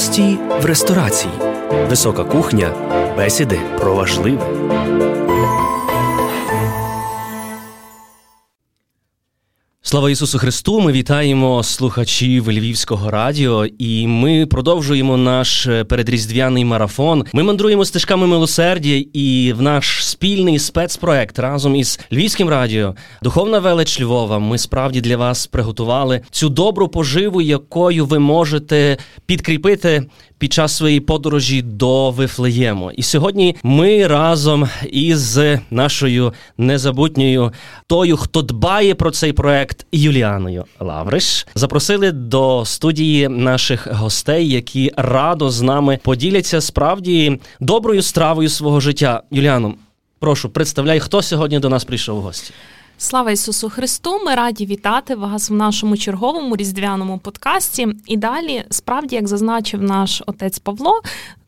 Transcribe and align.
Гості 0.00 0.38
в 0.62 0.64
ресторації. 0.64 1.32
Висока 1.88 2.24
кухня. 2.24 2.72
Бесіди 3.16 3.60
про 3.80 3.94
важливе. 3.94 4.46
Слава 9.90 10.10
Ісусу 10.10 10.38
Христу! 10.38 10.80
Ми 10.80 10.92
вітаємо 10.92 11.62
слухачів 11.62 12.50
Львівського 12.50 13.10
радіо, 13.10 13.66
і 13.78 14.06
ми 14.06 14.46
продовжуємо 14.46 15.16
наш 15.16 15.68
передріздвяний 15.88 16.64
марафон. 16.64 17.24
Ми 17.32 17.42
мандруємо 17.42 17.84
стежками 17.84 18.26
милосердя 18.26 19.04
і 19.12 19.54
в 19.56 19.62
наш 19.62 20.06
спільний 20.06 20.58
спецпроект 20.58 21.38
разом 21.38 21.76
із 21.76 22.00
Львівським 22.12 22.48
радіо, 22.48 22.94
Духовна 23.22 23.58
велич 23.58 24.00
Львова. 24.00 24.38
Ми 24.38 24.58
справді 24.58 25.00
для 25.00 25.16
вас 25.16 25.46
приготували 25.46 26.20
цю 26.30 26.48
добру 26.48 26.88
поживу, 26.88 27.40
якою 27.40 28.06
ви 28.06 28.18
можете 28.18 28.96
підкріпити 29.26 30.06
під 30.40 30.52
час 30.52 30.76
своєї 30.76 31.00
подорожі 31.00 31.62
до 31.62 32.10
Вифлеєму. 32.10 32.90
І 32.90 33.02
сьогодні 33.02 33.56
ми 33.62 34.06
разом 34.06 34.68
із 34.90 35.40
нашою 35.70 36.32
незабутньою 36.58 37.52
тою, 37.86 38.16
хто 38.16 38.42
дбає 38.42 38.94
про 38.94 39.10
цей 39.10 39.32
проект, 39.32 39.86
Юліаною 39.92 40.64
Лавриш, 40.80 41.46
запросили 41.54 42.12
до 42.12 42.64
студії 42.66 43.28
наших 43.28 43.92
гостей, 43.92 44.48
які 44.48 44.92
радо 44.96 45.50
з 45.50 45.62
нами 45.62 45.98
поділяться 46.02 46.60
справді 46.60 47.40
доброю 47.60 48.02
стравою 48.02 48.48
свого 48.48 48.80
життя. 48.80 49.22
Юліану, 49.30 49.74
прошу 50.18 50.48
представляй, 50.48 51.00
хто 51.00 51.22
сьогодні 51.22 51.58
до 51.58 51.68
нас 51.68 51.84
прийшов 51.84 52.18
у 52.18 52.20
гості. 52.20 52.52
Слава 53.02 53.30
Ісусу 53.30 53.70
Христу! 53.70 54.20
Ми 54.24 54.34
раді 54.34 54.66
вітати 54.66 55.14
вас 55.14 55.50
в 55.50 55.54
нашому 55.54 55.96
черговому 55.96 56.56
різдвяному 56.56 57.18
подкасті. 57.18 57.88
І 58.06 58.16
далі, 58.16 58.64
справді, 58.70 59.16
як 59.16 59.28
зазначив 59.28 59.82
наш 59.82 60.22
отець 60.26 60.58
Павло. 60.58 61.00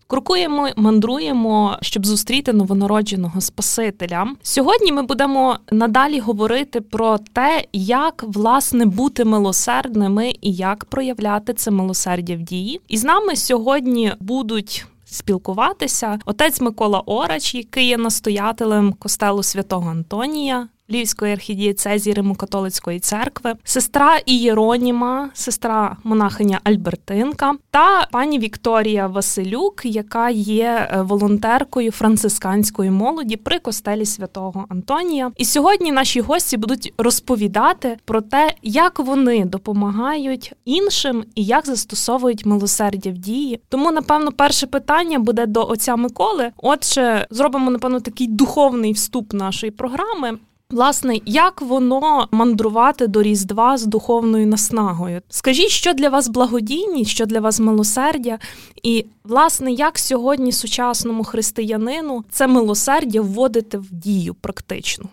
Крокуємо, 0.06 0.68
мандруємо, 0.76 1.78
щоб 1.82 2.06
зустріти 2.06 2.52
новонародженого 2.52 3.40
Спасителя. 3.40 4.26
Сьогодні 4.42 4.92
ми 4.92 5.02
будемо 5.02 5.58
надалі 5.72 6.20
говорити 6.20 6.80
про 6.80 7.18
те, 7.18 7.64
як 7.72 8.24
власне 8.26 8.86
бути 8.86 9.24
милосердними 9.24 10.32
і 10.40 10.52
як 10.52 10.84
проявляти 10.84 11.54
це 11.54 11.70
милосердя 11.70 12.34
в 12.36 12.40
дії. 12.42 12.80
І 12.88 12.98
з 12.98 13.04
нами 13.04 13.36
сьогодні 13.36 14.12
будуть 14.20 14.86
спілкуватися 15.04 16.18
отець 16.24 16.60
МиколаОрач, 16.60 17.54
який 17.54 17.86
є 17.86 17.96
настоятелем 17.96 18.92
костелу 18.92 19.42
святого 19.42 19.90
Антонія. 19.90 20.68
Львівської 20.92 21.32
архідієцезії 21.32 22.14
Римо-католицької 22.14 23.00
церкви, 23.00 23.54
сестра 23.64 24.18
Ієроніма, 24.26 25.30
сестра 25.34 25.96
монахиня 26.04 26.60
Альбертинка 26.64 27.54
та 27.70 28.06
пані 28.12 28.38
Вікторія 28.38 29.06
Василюк, 29.06 29.80
яка 29.84 30.30
є 30.30 30.88
е, 30.92 31.02
волонтеркою 31.02 31.90
францисканської 31.92 32.90
молоді 32.90 33.36
при 33.36 33.58
костелі 33.58 34.06
святого 34.06 34.66
Антонія. 34.68 35.30
І 35.36 35.44
сьогодні 35.44 35.92
наші 35.92 36.20
гості 36.20 36.56
будуть 36.56 36.94
розповідати 36.98 37.96
про 38.04 38.20
те, 38.20 38.54
як 38.62 38.98
вони 38.98 39.44
допомагають 39.44 40.52
іншим 40.64 41.24
і 41.34 41.44
як 41.44 41.66
застосовують 41.66 42.46
милосердя 42.46 43.10
в 43.10 43.18
дії. 43.18 43.60
Тому, 43.68 43.90
напевно, 43.92 44.32
перше 44.32 44.66
питання 44.66 45.18
буде 45.18 45.46
до 45.46 45.68
отця 45.68 45.96
Миколи. 45.96 46.50
Отже, 46.56 47.26
зробимо 47.30 47.70
напевно 47.70 48.00
такий 48.00 48.26
духовний 48.26 48.92
вступ 48.92 49.32
нашої 49.32 49.70
програми. 49.72 50.38
Власне, 50.72 51.20
як 51.26 51.62
воно 51.62 52.28
мандрувати 52.30 53.06
до 53.06 53.22
Різдва 53.22 53.78
з 53.78 53.86
духовною 53.86 54.46
наснагою? 54.46 55.20
Скажіть, 55.28 55.68
що 55.68 55.92
для 55.92 56.08
вас 56.08 56.28
благодійність, 56.28 57.10
що 57.10 57.26
для 57.26 57.40
вас 57.40 57.60
милосердя, 57.60 58.38
і 58.82 59.06
власне, 59.24 59.72
як 59.72 59.98
сьогодні 59.98 60.52
сучасному 60.52 61.24
християнину 61.24 62.24
це 62.30 62.46
милосердя 62.46 63.20
вводити 63.20 63.78
в 63.78 63.86
дію 63.90 64.34
практично? 64.34 65.08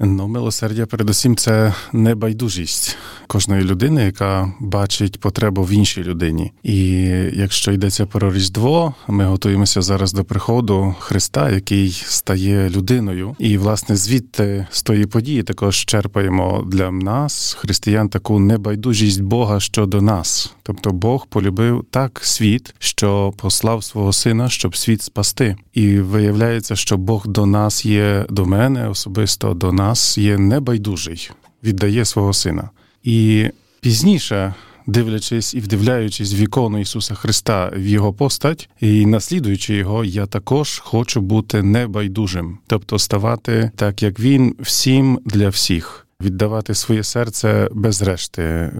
Ну, 0.00 0.28
милосердя, 0.28 0.86
передусім, 0.86 1.36
це 1.36 1.74
небайдужість 1.92 2.96
кожної 3.26 3.64
людини, 3.64 4.04
яка 4.04 4.52
бачить 4.60 5.20
потребу 5.20 5.62
в 5.62 5.70
іншій 5.70 6.02
людині. 6.02 6.52
І 6.62 6.90
якщо 7.32 7.72
йдеться 7.72 8.06
про 8.06 8.32
Різдво, 8.32 8.94
ми 9.08 9.24
готуємося 9.24 9.82
зараз 9.82 10.12
до 10.12 10.24
приходу 10.24 10.94
Христа, 10.98 11.50
який 11.50 11.90
стає 11.90 12.70
людиною. 12.70 13.36
І, 13.38 13.58
власне, 13.58 13.96
звідти 13.96 14.66
з 14.70 14.82
тої 14.82 15.06
події 15.06 15.42
також 15.42 15.84
черпаємо 15.84 16.64
для 16.66 16.90
нас, 16.90 17.56
християн, 17.60 18.08
таку 18.08 18.38
небайдужість 18.38 19.22
Бога 19.22 19.60
щодо 19.60 20.02
нас. 20.02 20.54
Тобто 20.62 20.90
Бог 20.90 21.26
полюбив 21.26 21.84
так 21.90 22.20
світ, 22.22 22.74
що 22.78 23.32
послав 23.36 23.84
свого 23.84 24.12
сина, 24.12 24.48
щоб 24.48 24.76
світ 24.76 25.02
спасти. 25.02 25.56
І 25.74 25.98
виявляється, 25.98 26.76
що 26.76 26.96
Бог 26.96 27.26
до 27.26 27.46
нас 27.46 27.84
є 27.84 28.26
до 28.30 28.46
мене, 28.46 28.88
особисто 28.88 29.54
до 29.54 29.72
нас 29.72 29.87
є 30.18 30.38
небайдужий, 30.38 31.30
віддає 31.64 32.04
свого 32.04 32.32
сина. 32.32 32.70
І 33.02 33.48
пізніше, 33.80 34.54
дивлячись 34.86 35.54
і 35.54 35.60
вдивляючись 35.60 36.34
в 36.34 36.40
ікону 36.40 36.78
Ісуса 36.78 37.14
Христа 37.14 37.72
в 37.76 37.86
Його 37.86 38.12
постать 38.12 38.68
і 38.80 39.06
наслідуючи 39.06 39.74
його, 39.74 40.04
я 40.04 40.26
також 40.26 40.78
хочу 40.78 41.20
бути 41.20 41.62
небайдужим, 41.62 42.58
тобто 42.66 42.98
ставати 42.98 43.70
так, 43.76 44.02
як 44.02 44.20
він 44.20 44.56
всім 44.60 45.20
для 45.24 45.48
всіх 45.48 46.07
віддавати 46.22 46.74
своє 46.74 47.02
серце 47.02 47.68
без 47.72 48.02
решти 48.02 48.72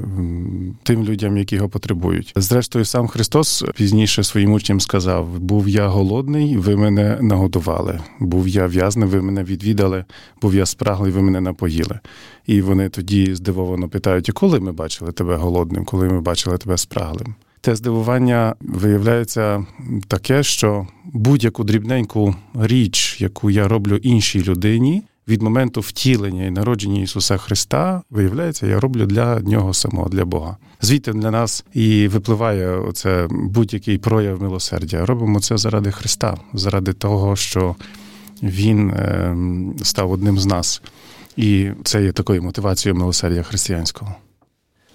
тим 0.82 1.04
людям, 1.04 1.36
які 1.36 1.56
його 1.56 1.68
потребують. 1.68 2.32
Зрештою, 2.36 2.84
сам 2.84 3.08
Христос 3.08 3.64
пізніше 3.76 4.24
своїм 4.24 4.52
учням 4.52 4.80
сказав: 4.80 5.38
був 5.38 5.68
я 5.68 5.88
голодний, 5.88 6.56
ви 6.56 6.76
мене 6.76 7.18
нагодували. 7.20 8.00
Був 8.20 8.48
я 8.48 8.66
в'язний, 8.66 9.08
ви 9.08 9.22
мене 9.22 9.44
відвідали, 9.44 10.04
був 10.42 10.54
я 10.54 10.66
спраглий, 10.66 11.12
ви 11.12 11.22
мене 11.22 11.40
напоїли. 11.40 12.00
І 12.46 12.62
вони 12.62 12.88
тоді 12.88 13.34
здивовано 13.34 13.88
питають: 13.88 14.30
коли 14.30 14.60
ми 14.60 14.72
бачили 14.72 15.12
тебе 15.12 15.36
голодним, 15.36 15.84
коли 15.84 16.08
ми 16.08 16.20
бачили 16.20 16.58
тебе 16.58 16.78
спраглим? 16.78 17.34
Те 17.60 17.76
здивування 17.76 18.54
виявляється 18.60 19.66
таке, 20.08 20.42
що 20.42 20.86
будь-яку 21.04 21.64
дрібненьку 21.64 22.34
річ, 22.54 23.20
яку 23.20 23.50
я 23.50 23.68
роблю 23.68 23.96
іншій 23.96 24.42
людині, 24.42 25.02
від 25.28 25.42
моменту 25.42 25.80
втілення 25.80 26.46
і 26.46 26.50
народження 26.50 27.00
Ісуса 27.00 27.36
Христа, 27.36 28.02
виявляється, 28.10 28.66
я 28.66 28.80
роблю 28.80 29.06
для 29.06 29.40
нього 29.40 29.74
самого, 29.74 30.08
для 30.08 30.24
Бога. 30.24 30.56
Звідти 30.80 31.12
для 31.12 31.30
нас 31.30 31.64
і 31.74 32.08
випливає 32.08 32.68
оце 32.68 33.28
будь-який 33.30 33.98
прояв 33.98 34.42
милосердя. 34.42 35.06
Робимо 35.06 35.40
це 35.40 35.58
заради 35.58 35.90
Христа, 35.90 36.36
заради 36.54 36.92
того, 36.92 37.36
що 37.36 37.76
Він 38.42 38.90
е, 38.90 39.36
став 39.82 40.10
одним 40.10 40.38
з 40.38 40.46
нас. 40.46 40.82
І 41.36 41.70
це 41.84 42.02
є 42.02 42.12
такою 42.12 42.42
мотивацією 42.42 43.00
милосердя 43.00 43.42
християнського. 43.42 44.14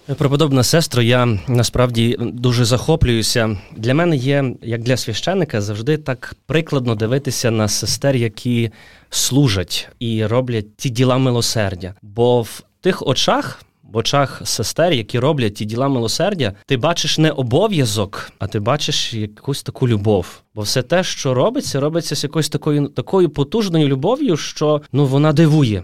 Преподобна 0.06 0.62
сестро, 0.62 1.02
я 1.02 1.38
насправді 1.48 2.16
дуже 2.20 2.64
захоплююся. 2.64 3.56
Для 3.76 3.94
мене 3.94 4.16
є, 4.16 4.54
як 4.62 4.82
для 4.82 4.96
священика, 4.96 5.60
завжди 5.60 5.96
так 5.96 6.36
прикладно 6.46 6.94
дивитися 6.94 7.50
на 7.50 7.68
сестер, 7.68 8.16
які 8.16 8.70
служать 9.10 9.88
і 9.98 10.26
роблять 10.26 10.76
ті 10.76 10.90
діла 10.90 11.18
милосердя. 11.18 11.94
Бо 12.02 12.42
в 12.42 12.62
тих 12.80 13.06
очах, 13.06 13.62
в 13.92 13.96
очах 13.96 14.42
сестер, 14.44 14.92
які 14.92 15.18
роблять 15.18 15.54
ті 15.54 15.64
діла 15.64 15.88
милосердя, 15.88 16.52
ти 16.66 16.76
бачиш 16.76 17.18
не 17.18 17.30
обов'язок, 17.30 18.32
а 18.38 18.46
ти 18.46 18.60
бачиш 18.60 19.14
якусь 19.14 19.62
таку 19.62 19.88
любов. 19.88 20.42
Бо 20.54 20.62
все 20.62 20.82
те, 20.82 21.04
що 21.04 21.34
робиться, 21.34 21.80
робиться 21.80 22.16
з 22.16 22.24
якоюсь 22.24 22.48
такою 22.48 22.88
такою 22.88 23.30
потужною 23.30 23.88
любов'ю, 23.88 24.36
що 24.36 24.82
ну 24.92 25.06
вона 25.06 25.32
дивує. 25.32 25.82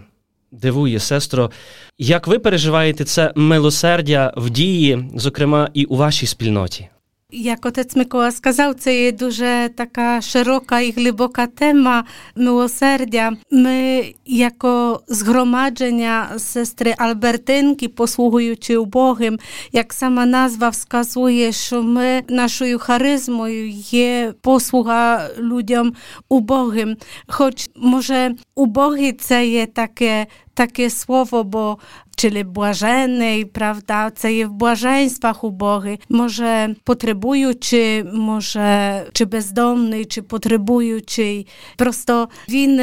Дивує, 0.51 0.99
сестро, 0.99 1.51
як 1.97 2.27
ви 2.27 2.39
переживаєте 2.39 3.05
це 3.05 3.33
милосердя 3.35 4.33
в 4.37 4.49
дії, 4.49 5.09
зокрема 5.15 5.69
і 5.73 5.85
у 5.85 5.95
вашій 5.95 6.27
спільноті? 6.27 6.89
Як 7.33 7.65
отець 7.65 7.95
Микола 7.95 8.31
сказав, 8.31 8.75
це 8.75 9.03
є 9.03 9.11
дуже 9.11 9.69
така 9.75 10.21
широка 10.21 10.79
і 10.79 10.91
глибока 10.91 11.47
тема 11.47 12.03
милосердя. 12.35 13.31
Ми, 13.51 14.05
як 14.25 14.65
згромадження 15.07 16.29
сестри 16.37 16.95
Альбертинки, 16.97 17.87
послугуючи 17.87 18.77
убогим, 18.77 19.39
як 19.71 19.93
сама 19.93 20.25
назва 20.25 20.69
вказує, 20.69 21.51
що 21.51 21.83
ми 21.83 22.21
нашою 22.29 22.79
харизмою 22.79 23.69
є 23.69 24.33
послуга 24.41 25.29
людям 25.39 25.93
убогим. 26.29 26.97
Хоч 27.27 27.69
може 27.75 28.35
убогий 28.55 29.13
це 29.13 29.47
є 29.47 29.65
таке, 29.65 30.27
таке 30.53 30.89
слово, 30.89 31.43
бо 31.43 31.77
czyli 32.21 32.43
błażenej, 32.43 33.45
prawda, 33.45 34.11
це 34.11 34.33
є 34.33 34.45
в 34.45 34.51
блаженствах 34.51 35.43
убогий, 35.43 35.99
може 36.09 36.75
потребуючи, 36.83 38.05
може 38.13 39.01
чи 39.13 39.25
бездомний, 39.25 40.05
чи 40.05 40.21
потребуючий. 40.21 41.47
Просто 41.77 42.29
він 42.49 42.81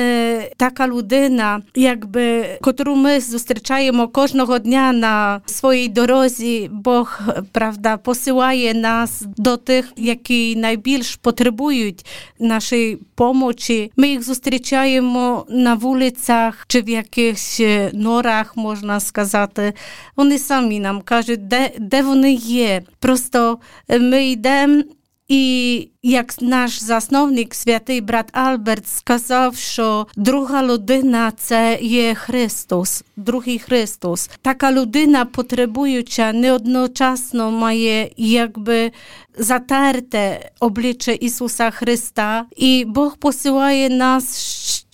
така 0.56 0.88
людина, 0.88 1.62
якби 1.74 2.44
котру 2.60 2.94
ми 2.94 3.20
зустрічаємо 3.20 4.08
кожного 4.08 4.58
дня 4.58 4.92
на 4.92 5.40
своїй 5.46 5.88
дорозі. 5.88 6.70
Бог 6.72 7.20
правда 7.52 7.96
посилає 7.96 8.74
нас 8.74 9.22
до 9.36 9.56
тих, 9.56 9.92
які 9.96 10.56
найбільш 10.56 11.16
потребують 11.16 12.06
нашої 12.40 12.98
помочі. 13.14 13.92
Ми 13.96 14.08
їх 14.08 14.22
зустрічаємо 14.22 15.46
на 15.48 15.74
вулицях 15.74 16.64
чи 16.68 16.80
в 16.82 16.88
якихось 16.88 17.62
норах, 17.92 18.56
можна 18.56 19.00
сказати 19.00 19.27
сказати. 19.28 19.72
Вони 20.16 20.38
самі 20.38 20.80
нам 20.80 21.00
кажуть, 21.00 21.48
де, 21.48 21.70
де 21.78 22.02
вони 22.02 22.32
є. 22.32 22.82
Просто 22.98 23.58
ми 24.00 24.28
йдемо. 24.28 24.82
І 25.28 25.88
як 26.02 26.42
наш 26.42 26.82
засновник, 26.82 27.54
святий 27.54 28.00
брат 28.00 28.36
Альберт, 28.36 28.88
сказав, 28.88 29.56
що 29.56 30.06
друга 30.16 30.62
людина 30.62 31.32
це 31.36 31.78
є 31.82 32.14
Христос, 32.14 33.04
другий 33.16 33.58
Христос. 33.58 34.30
Така 34.42 34.72
людина, 34.72 35.24
потребуюча, 35.24 36.32
неодночасно 36.32 37.50
має 37.50 38.10
якби 38.16 38.92
затерте 39.38 40.50
обличчя 40.60 41.12
Ісуса 41.12 41.70
Христа, 41.70 42.44
і 42.56 42.84
Бог 42.86 43.16
посилає 43.16 43.90
нас 43.90 44.38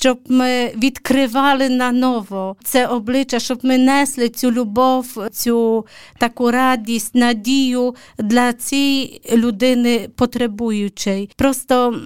щоб 0.04 0.20
ми 0.28 0.72
відкривали 0.76 1.68
на 1.68 1.92
ново 1.92 2.56
це 2.64 2.86
обличчя, 2.86 3.38
щоб 3.38 3.58
ми 3.62 3.78
несли 3.78 4.28
цю 4.28 4.50
любов, 4.50 5.28
цю 5.32 5.86
таку 6.18 6.50
радість, 6.50 7.14
надію 7.14 7.94
для 8.18 8.52
цієї 8.52 9.22
людини 9.32 10.08
потребуючої. 10.16 11.30
Просто 11.36 12.00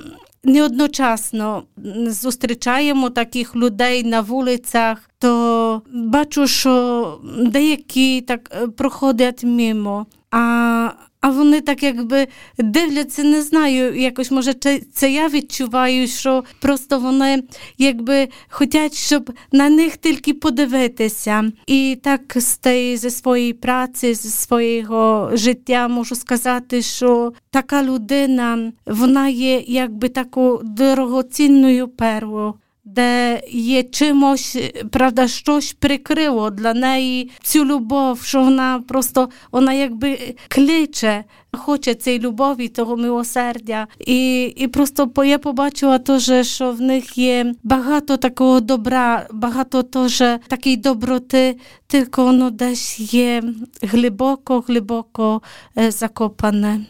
неодночасно 0.44 1.62
зустрічаємо 2.06 3.10
таких 3.10 3.56
людей 3.56 4.04
на 4.04 4.20
вулицях, 4.20 5.10
то 5.18 5.82
бачу, 5.92 6.46
що 6.46 7.20
деякі 7.38 8.20
так 8.20 8.68
проходять 8.76 9.44
мимо. 9.44 10.06
А 10.30 10.90
а 11.20 11.30
вони 11.30 11.60
так 11.60 11.82
якби 11.82 12.26
дивляться, 12.58 13.24
не 13.24 13.42
знаю, 13.42 14.00
якось 14.00 14.30
може 14.30 14.54
це 14.92 15.12
я 15.12 15.28
відчуваю, 15.28 16.06
що 16.06 16.44
просто 16.60 16.98
вони 16.98 17.42
якби 17.78 18.28
хочуть, 18.48 18.94
щоб 18.94 19.32
на 19.52 19.68
них 19.68 19.96
тільки 19.96 20.34
подивитися. 20.34 21.52
І 21.66 21.98
так 22.02 22.20
з 22.36 22.56
тієї 22.56 22.96
зі 22.96 23.10
своєї 23.10 23.52
праці, 23.52 24.14
зі 24.14 24.28
свого 24.28 25.30
життя 25.32 25.88
можу 25.88 26.14
сказати, 26.14 26.82
що 26.82 27.32
така 27.50 27.82
людина 27.82 28.72
вона 28.86 29.28
є 29.28 29.64
якби 29.66 30.08
такою 30.08 30.60
дорогоцінною 30.64 31.88
первою 31.88 32.54
де 32.94 33.42
є 33.50 33.82
чимось, 33.82 34.58
правда, 34.90 35.28
щось 35.28 35.72
прикрило 35.72 36.50
для 36.50 36.74
неї 36.74 37.30
цю 37.42 37.64
любов, 37.64 38.22
що 38.22 38.42
вона 38.42 38.82
просто 38.88 39.28
вона 39.52 39.72
якби 39.72 40.34
кличе, 40.48 41.24
хоче 41.52 41.94
цієї 41.94 42.22
любові, 42.22 42.68
того 42.68 42.96
милосердя. 42.96 43.86
І 43.98 44.42
і 44.42 44.68
просто 44.68 45.10
я 45.24 45.38
побачила 45.38 45.98
теж, 45.98 46.46
що 46.46 46.72
в 46.72 46.80
них 46.80 47.18
є 47.18 47.54
багато 47.62 48.16
такого 48.16 48.60
добра, 48.60 49.26
багато 49.32 49.82
теж 49.82 50.22
такої 50.48 50.76
доброти, 50.76 51.56
тільки 51.86 52.22
воно 52.22 52.50
десь 52.50 53.14
є 53.14 53.42
глибоко, 53.82 54.64
глибоко 54.68 55.42
закопане. 55.76 56.86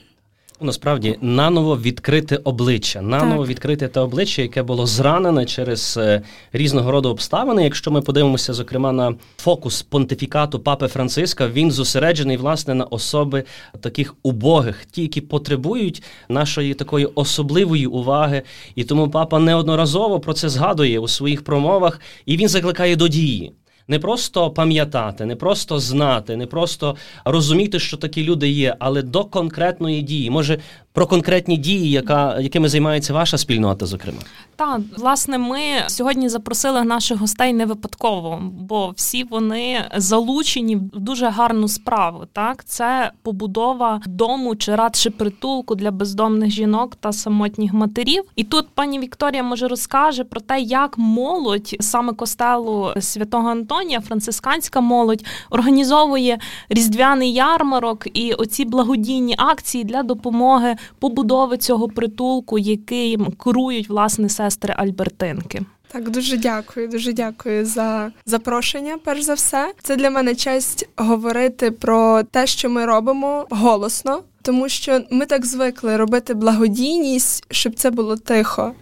Насправді 0.61 1.19
наново 1.21 1.79
відкрите 1.79 2.37
обличчя, 2.45 3.03
наново 3.03 3.41
так. 3.41 3.51
відкрите 3.51 3.89
те 3.89 4.01
обличчя, 4.01 4.43
яке 4.43 4.63
було 4.63 4.87
зранене 4.87 5.47
через 5.47 5.97
е, 5.97 6.23
різного 6.53 6.91
роду 6.91 7.09
обставини. 7.11 7.65
Якщо 7.65 7.91
ми 7.91 8.03
подивимося, 8.03 8.53
зокрема 8.53 8.93
на 8.93 9.15
фокус 9.37 9.83
понтифікату 9.83 10.61
папи 10.61 10.87
Франциска, 10.87 11.49
він 11.49 11.71
зосереджений 11.71 12.37
власне 12.37 12.75
на 12.75 12.85
особи 12.85 13.45
таких 13.81 14.15
убогих, 14.23 14.85
ті, 14.85 15.03
які 15.03 15.21
потребують 15.21 16.03
нашої 16.29 16.75
такої 16.75 17.07
особливої 17.07 17.87
уваги. 17.87 18.43
І 18.75 18.85
тому 18.85 19.11
папа 19.11 19.39
неодноразово 19.39 20.21
про 20.21 20.33
це 20.33 20.49
згадує 20.49 20.99
у 20.99 21.09
своїх 21.09 21.45
промовах, 21.45 22.01
і 22.27 22.37
він 22.37 22.49
закликає 22.49 22.97
до 22.97 23.09
дії 23.09 23.53
не 23.89 23.99
просто 23.99 24.51
пам'ятати, 24.51 25.27
не 25.27 25.37
просто 25.37 25.79
знати, 25.79 26.37
не 26.37 26.47
просто 26.47 26.97
розуміти, 27.25 27.79
що 27.79 27.97
такі 27.97 28.25
люди 28.25 28.49
є, 28.49 28.77
але 28.79 29.03
до 29.03 29.25
конкретної 29.25 30.03
дії. 30.03 30.31
Може, 30.31 30.59
про 30.99 31.07
конкретні 31.07 31.57
дії, 31.57 31.91
яка 31.91 32.41
якими 32.41 32.69
займається 32.69 33.15
ваша 33.15 33.39
спільнота, 33.39 33.87
зокрема. 33.87 34.19
Так, 34.57 34.81
власне, 34.97 35.39
ми 35.39 35.61
сьогодні 35.87 36.29
запросили 36.29 36.85
наших 36.85 37.19
гостей 37.19 37.53
не 37.53 37.67
випадково, 37.67 38.43
бо 38.43 38.93
всі 38.97 39.25
вони 39.25 39.85
залучені 39.97 40.77
в 40.77 40.81
дуже 40.93 41.29
гарну 41.29 41.69
справу. 41.69 42.25
Так, 42.33 42.65
це 42.65 43.11
побудова 43.23 44.01
дому 44.07 44.57
чи 44.57 44.75
радше 44.75 45.11
притулку 45.11 45.75
для 45.75 45.91
бездомних 45.91 46.51
жінок 46.51 46.97
та 47.01 47.13
самотніх 47.13 47.73
матерів. 47.73 48.25
І 48.37 48.45
тут 48.45 48.69
пані 48.75 48.99
Вікторія 48.99 49.43
може 49.43 49.69
розкаже 49.69 50.25
про 50.25 50.41
те, 50.41 50.61
як 50.61 50.99
молодь 50.99 51.77
саме 51.81 52.13
костелу 52.13 52.93
святого 53.01 53.49
Антонія, 53.49 54.01
францисканська 54.01 54.81
молодь, 54.81 55.25
організовує 55.51 56.39
різдвяний 56.69 57.33
ярмарок 57.33 58.07
і 58.15 58.33
оці 58.33 58.65
благодійні 58.65 59.35
акції 59.39 59.85
для 59.85 60.03
допомоги 60.03 60.77
побудови 60.99 61.57
цього 61.57 61.89
притулку, 61.89 62.59
яким 62.59 63.27
керують 63.27 63.89
власне 63.89 64.29
сестри 64.29 64.75
Альбертинки. 64.77 65.63
Так, 65.93 66.11
дуже 66.11 66.37
дякую, 66.37 66.89
дуже 66.89 67.13
дякую 67.13 67.67
за 67.67 68.13
запрошення. 68.27 68.99
Перш 69.05 69.23
за 69.23 69.35
все, 69.35 69.73
це 69.83 69.97
для 69.97 70.11
мене 70.11 70.35
честь 70.35 70.89
говорити 70.97 71.71
про 71.71 72.23
те, 72.23 72.47
що 72.47 72.71
ми 72.71 72.85
робимо 72.85 73.47
голосно, 73.51 74.23
тому 74.43 74.69
що 74.69 75.01
ми 75.11 75.27
так 75.27 75.47
звикли 75.47 75.97
робити 75.97 76.35
благодійність, 76.35 77.47
щоб 77.51 77.75
це 77.75 77.91
було 77.91 78.17
тихо. 78.17 78.73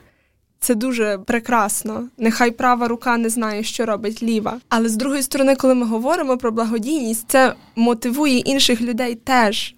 Це 0.61 0.75
дуже 0.75 1.19
прекрасно. 1.27 2.09
Нехай 2.19 2.51
права 2.51 2.89
рука 2.89 3.17
не 3.17 3.29
знає, 3.29 3.63
що 3.63 3.87
робить 3.87 4.23
ліва. 4.23 4.61
Але 4.69 4.89
з 4.89 4.97
другої 4.97 5.23
сторони, 5.23 5.57
коли 5.57 5.75
ми 5.75 5.87
говоримо 5.87 6.39
про 6.39 6.53
благодійність, 6.53 7.25
це 7.29 7.55
мотивує 7.77 8.39
інших 8.39 8.81
людей 8.81 9.15
теж 9.15 9.75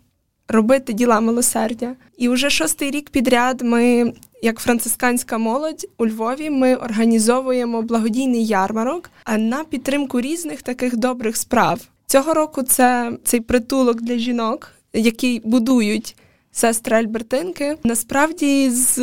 робити 0.48 0.92
діла 0.92 1.20
милосердя. 1.20 1.94
І 2.16 2.28
вже 2.28 2.50
шостий 2.50 2.90
рік 2.90 3.10
підряд 3.10 3.62
ми, 3.62 4.12
як 4.42 4.58
францисканська 4.58 5.38
молодь 5.38 5.86
у 5.98 6.06
Львові, 6.06 6.50
ми 6.50 6.74
організовуємо 6.74 7.82
благодійний 7.82 8.46
ярмарок 8.46 9.10
на 9.38 9.64
підтримку 9.64 10.20
різних 10.20 10.62
таких 10.62 10.96
добрих 10.96 11.36
справ. 11.36 11.80
Цього 12.06 12.34
року 12.34 12.62
це 12.62 13.12
цей 13.24 13.40
притулок 13.40 14.02
для 14.02 14.16
жінок, 14.16 14.70
який 14.92 15.40
будують. 15.44 16.16
Сестри 16.52 16.96
Альбертинки 16.96 17.76
насправді 17.84 18.70
з 18.70 18.94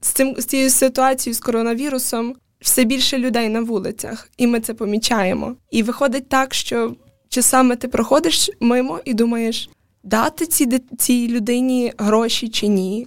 з 0.00 0.08
цим 0.08 0.34
з 0.38 0.44
цією 0.44 0.70
ситуацією 0.70 1.34
з 1.34 1.40
коронавірусом 1.40 2.34
все 2.60 2.84
більше 2.84 3.18
людей 3.18 3.48
на 3.48 3.60
вулицях, 3.60 4.28
і 4.36 4.46
ми 4.46 4.60
це 4.60 4.74
помічаємо. 4.74 5.56
І 5.70 5.82
виходить 5.82 6.28
так, 6.28 6.54
що 6.54 6.94
часами 7.28 7.76
ти 7.76 7.88
проходиш 7.88 8.50
мимо 8.60 9.00
і 9.04 9.14
думаєш, 9.14 9.70
дати 10.02 10.46
цій, 10.46 10.80
цій 10.98 11.28
людині 11.28 11.92
гроші 11.98 12.48
чи 12.48 12.66
ні. 12.66 13.06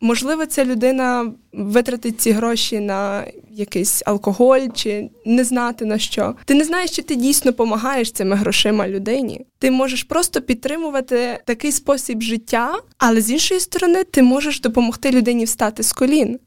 Можливо, 0.00 0.46
ця 0.46 0.64
людина 0.64 1.32
витратить 1.52 2.20
ці 2.20 2.30
гроші 2.30 2.80
на 2.80 3.24
якийсь 3.50 4.02
алкоголь 4.06 4.68
чи 4.74 5.10
не 5.24 5.44
знати 5.44 5.84
на 5.84 5.98
що. 5.98 6.34
Ти 6.44 6.54
не 6.54 6.64
знаєш, 6.64 6.90
чи 6.90 7.02
ти 7.02 7.16
дійсно 7.16 7.50
допомагаєш 7.50 8.12
цими 8.12 8.36
грошима 8.36 8.88
людині. 8.88 9.46
Ти 9.58 9.70
можеш 9.70 10.02
просто 10.02 10.42
підтримувати 10.42 11.38
такий 11.44 11.72
спосіб 11.72 12.22
життя, 12.22 12.74
але 12.98 13.20
з 13.20 13.30
іншої 13.30 13.60
сторони, 13.60 14.04
ти 14.04 14.22
можеш 14.22 14.60
допомогти 14.60 15.10
людині 15.10 15.44
встати 15.44 15.82
з 15.82 15.92
колін. 15.92 16.38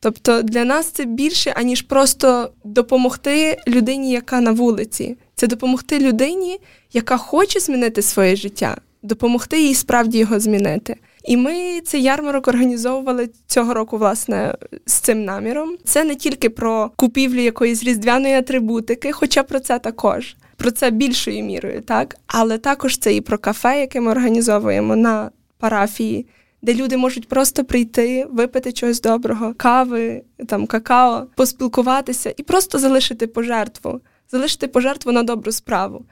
Тобто 0.00 0.42
для 0.42 0.64
нас 0.64 0.86
це 0.86 1.04
більше, 1.04 1.52
аніж 1.56 1.82
просто 1.82 2.50
допомогти 2.64 3.58
людині, 3.68 4.12
яка 4.12 4.40
на 4.40 4.52
вулиці. 4.52 5.16
Це 5.34 5.46
допомогти 5.46 5.98
людині, 5.98 6.60
яка 6.92 7.16
хоче 7.16 7.60
змінити 7.60 8.02
своє 8.02 8.36
життя 8.36 8.76
допомогти 9.06 9.62
їй 9.62 9.74
справді 9.74 10.18
його 10.18 10.40
змінити. 10.40 10.96
І 11.24 11.36
ми 11.36 11.80
цей 11.80 12.02
ярмарок 12.02 12.48
організовували 12.48 13.30
цього 13.46 13.74
року, 13.74 13.98
власне, 13.98 14.54
з 14.86 14.92
цим 14.92 15.24
наміром. 15.24 15.76
Це 15.84 16.04
не 16.04 16.14
тільки 16.14 16.50
про 16.50 16.90
купівлю 16.96 17.40
якоїсь 17.40 17.84
різдвяної 17.84 18.34
атрибутики, 18.34 19.12
хоча 19.12 19.42
про 19.42 19.60
це 19.60 19.78
також, 19.78 20.36
про 20.56 20.70
це 20.70 20.90
більшою 20.90 21.44
мірою, 21.44 21.82
так 21.82 22.16
але 22.26 22.58
також 22.58 22.98
це 22.98 23.14
і 23.14 23.20
про 23.20 23.38
кафе, 23.38 23.80
яке 23.80 24.00
ми 24.00 24.10
організовуємо 24.10 24.96
на 24.96 25.30
парафії 25.58 26.26
де 26.66 26.74
люди 26.74 26.96
можуть 26.96 27.28
просто 27.28 27.64
прийти, 27.64 28.26
випити 28.30 28.72
чогось 28.72 29.00
доброго, 29.00 29.54
кави, 29.56 30.22
там 30.46 30.66
какао, 30.66 31.26
поспілкуватися 31.34 32.34
і 32.36 32.42
просто 32.42 32.78
залишити 32.78 33.26
пожертву, 33.26 34.00
залишити 34.30 34.68
пожертву 34.68 35.12
на 35.12 35.22
добру 35.22 35.52
справу. 35.52 36.04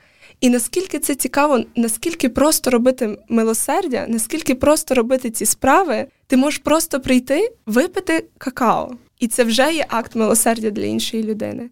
І 0.45 0.51
наскільки 0.51 0.99
це 0.99 1.15
цікаво, 1.15 1.61
наскільки 1.77 2.29
просто 2.29 2.71
робити 2.71 3.19
милосердя, 3.29 4.07
наскільки 4.09 4.55
просто 4.55 4.95
робити 4.95 5.31
ці 5.31 5.47
справи, 5.47 6.07
ти 6.27 6.37
можеш 6.37 6.59
просто 6.59 7.01
прийти, 7.01 7.53
випити 7.67 8.25
какао. 8.39 8.91
І 9.19 9.29
це 9.29 9.45
вже 9.45 9.75
є 9.75 9.87
акт 9.89 10.15
милосердя 10.15 10.71
для 10.71 10.85
іншої 10.85 11.23
людини. 11.23 11.71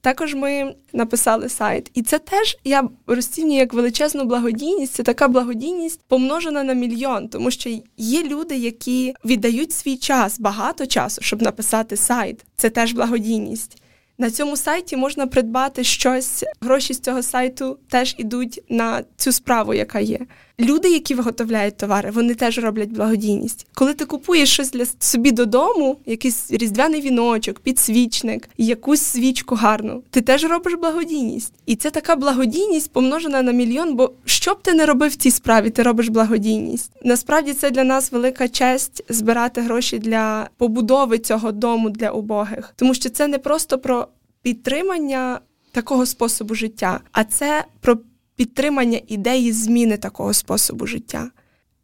Також 0.00 0.34
ми 0.34 0.74
написали 0.92 1.48
сайт, 1.48 1.90
і 1.94 2.02
це 2.02 2.18
теж 2.18 2.56
я 2.64 2.88
розцінюю 3.06 3.58
як 3.58 3.74
величезну 3.74 4.24
благодійність. 4.24 4.94
Це 4.94 5.02
така 5.02 5.28
благодійність 5.28 6.00
помножена 6.08 6.64
на 6.64 6.72
мільйон, 6.72 7.28
тому 7.28 7.50
що 7.50 7.70
є 7.96 8.22
люди, 8.22 8.56
які 8.56 9.14
віддають 9.24 9.72
свій 9.72 9.96
час, 9.96 10.40
багато 10.40 10.86
часу, 10.86 11.22
щоб 11.22 11.42
написати 11.42 11.96
сайт. 11.96 12.44
Це 12.56 12.70
теж 12.70 12.92
благодійність. 12.92 13.83
На 14.18 14.30
цьому 14.30 14.56
сайті 14.56 14.96
можна 14.96 15.26
придбати 15.26 15.84
щось. 15.84 16.44
Гроші 16.60 16.94
з 16.94 17.00
цього 17.00 17.22
сайту 17.22 17.78
теж 17.88 18.14
ідуть 18.18 18.64
на 18.68 19.04
цю 19.16 19.32
справу, 19.32 19.74
яка 19.74 20.00
є. 20.00 20.18
Люди, 20.60 20.90
які 20.90 21.14
виготовляють 21.14 21.76
товари, 21.76 22.10
вони 22.10 22.34
теж 22.34 22.58
роблять 22.58 22.90
благодійність. 22.90 23.66
Коли 23.74 23.94
ти 23.94 24.04
купуєш 24.04 24.52
щось 24.52 24.70
для 24.70 24.84
собі 24.98 25.32
додому, 25.32 25.96
якийсь 26.06 26.50
різдвяний 26.50 27.00
віночок, 27.00 27.60
підсвічник, 27.60 28.48
якусь 28.58 29.00
свічку 29.00 29.54
гарну, 29.54 30.02
ти 30.10 30.20
теж 30.20 30.44
робиш 30.44 30.74
благодійність. 30.74 31.54
І 31.66 31.76
це 31.76 31.90
така 31.90 32.16
благодійність 32.16 32.92
помножена 32.92 33.42
на 33.42 33.52
мільйон. 33.52 33.94
Бо 33.94 34.12
що 34.24 34.54
б 34.54 34.62
ти 34.62 34.74
не 34.74 34.86
робив 34.86 35.10
в 35.10 35.14
цій 35.14 35.30
справі, 35.30 35.70
ти 35.70 35.82
робиш 35.82 36.08
благодійність. 36.08 36.90
Насправді 37.04 37.52
це 37.52 37.70
для 37.70 37.84
нас 37.84 38.12
велика 38.12 38.48
честь 38.48 39.04
збирати 39.08 39.60
гроші 39.60 39.98
для 39.98 40.48
побудови 40.56 41.18
цього 41.18 41.52
дому 41.52 41.90
для 41.90 42.10
убогих, 42.10 42.72
тому 42.76 42.94
що 42.94 43.10
це 43.10 43.26
не 43.26 43.38
просто 43.38 43.78
про 43.78 44.08
підтримання 44.42 45.40
такого 45.72 46.06
способу 46.06 46.54
життя, 46.54 47.00
а 47.12 47.24
це 47.24 47.64
про 47.80 47.98
підтримання 48.36 49.00
ідеї 49.08 49.52
зміни 49.52 49.96
такого 49.96 50.34
способу 50.34 50.86
життя. 50.86 51.30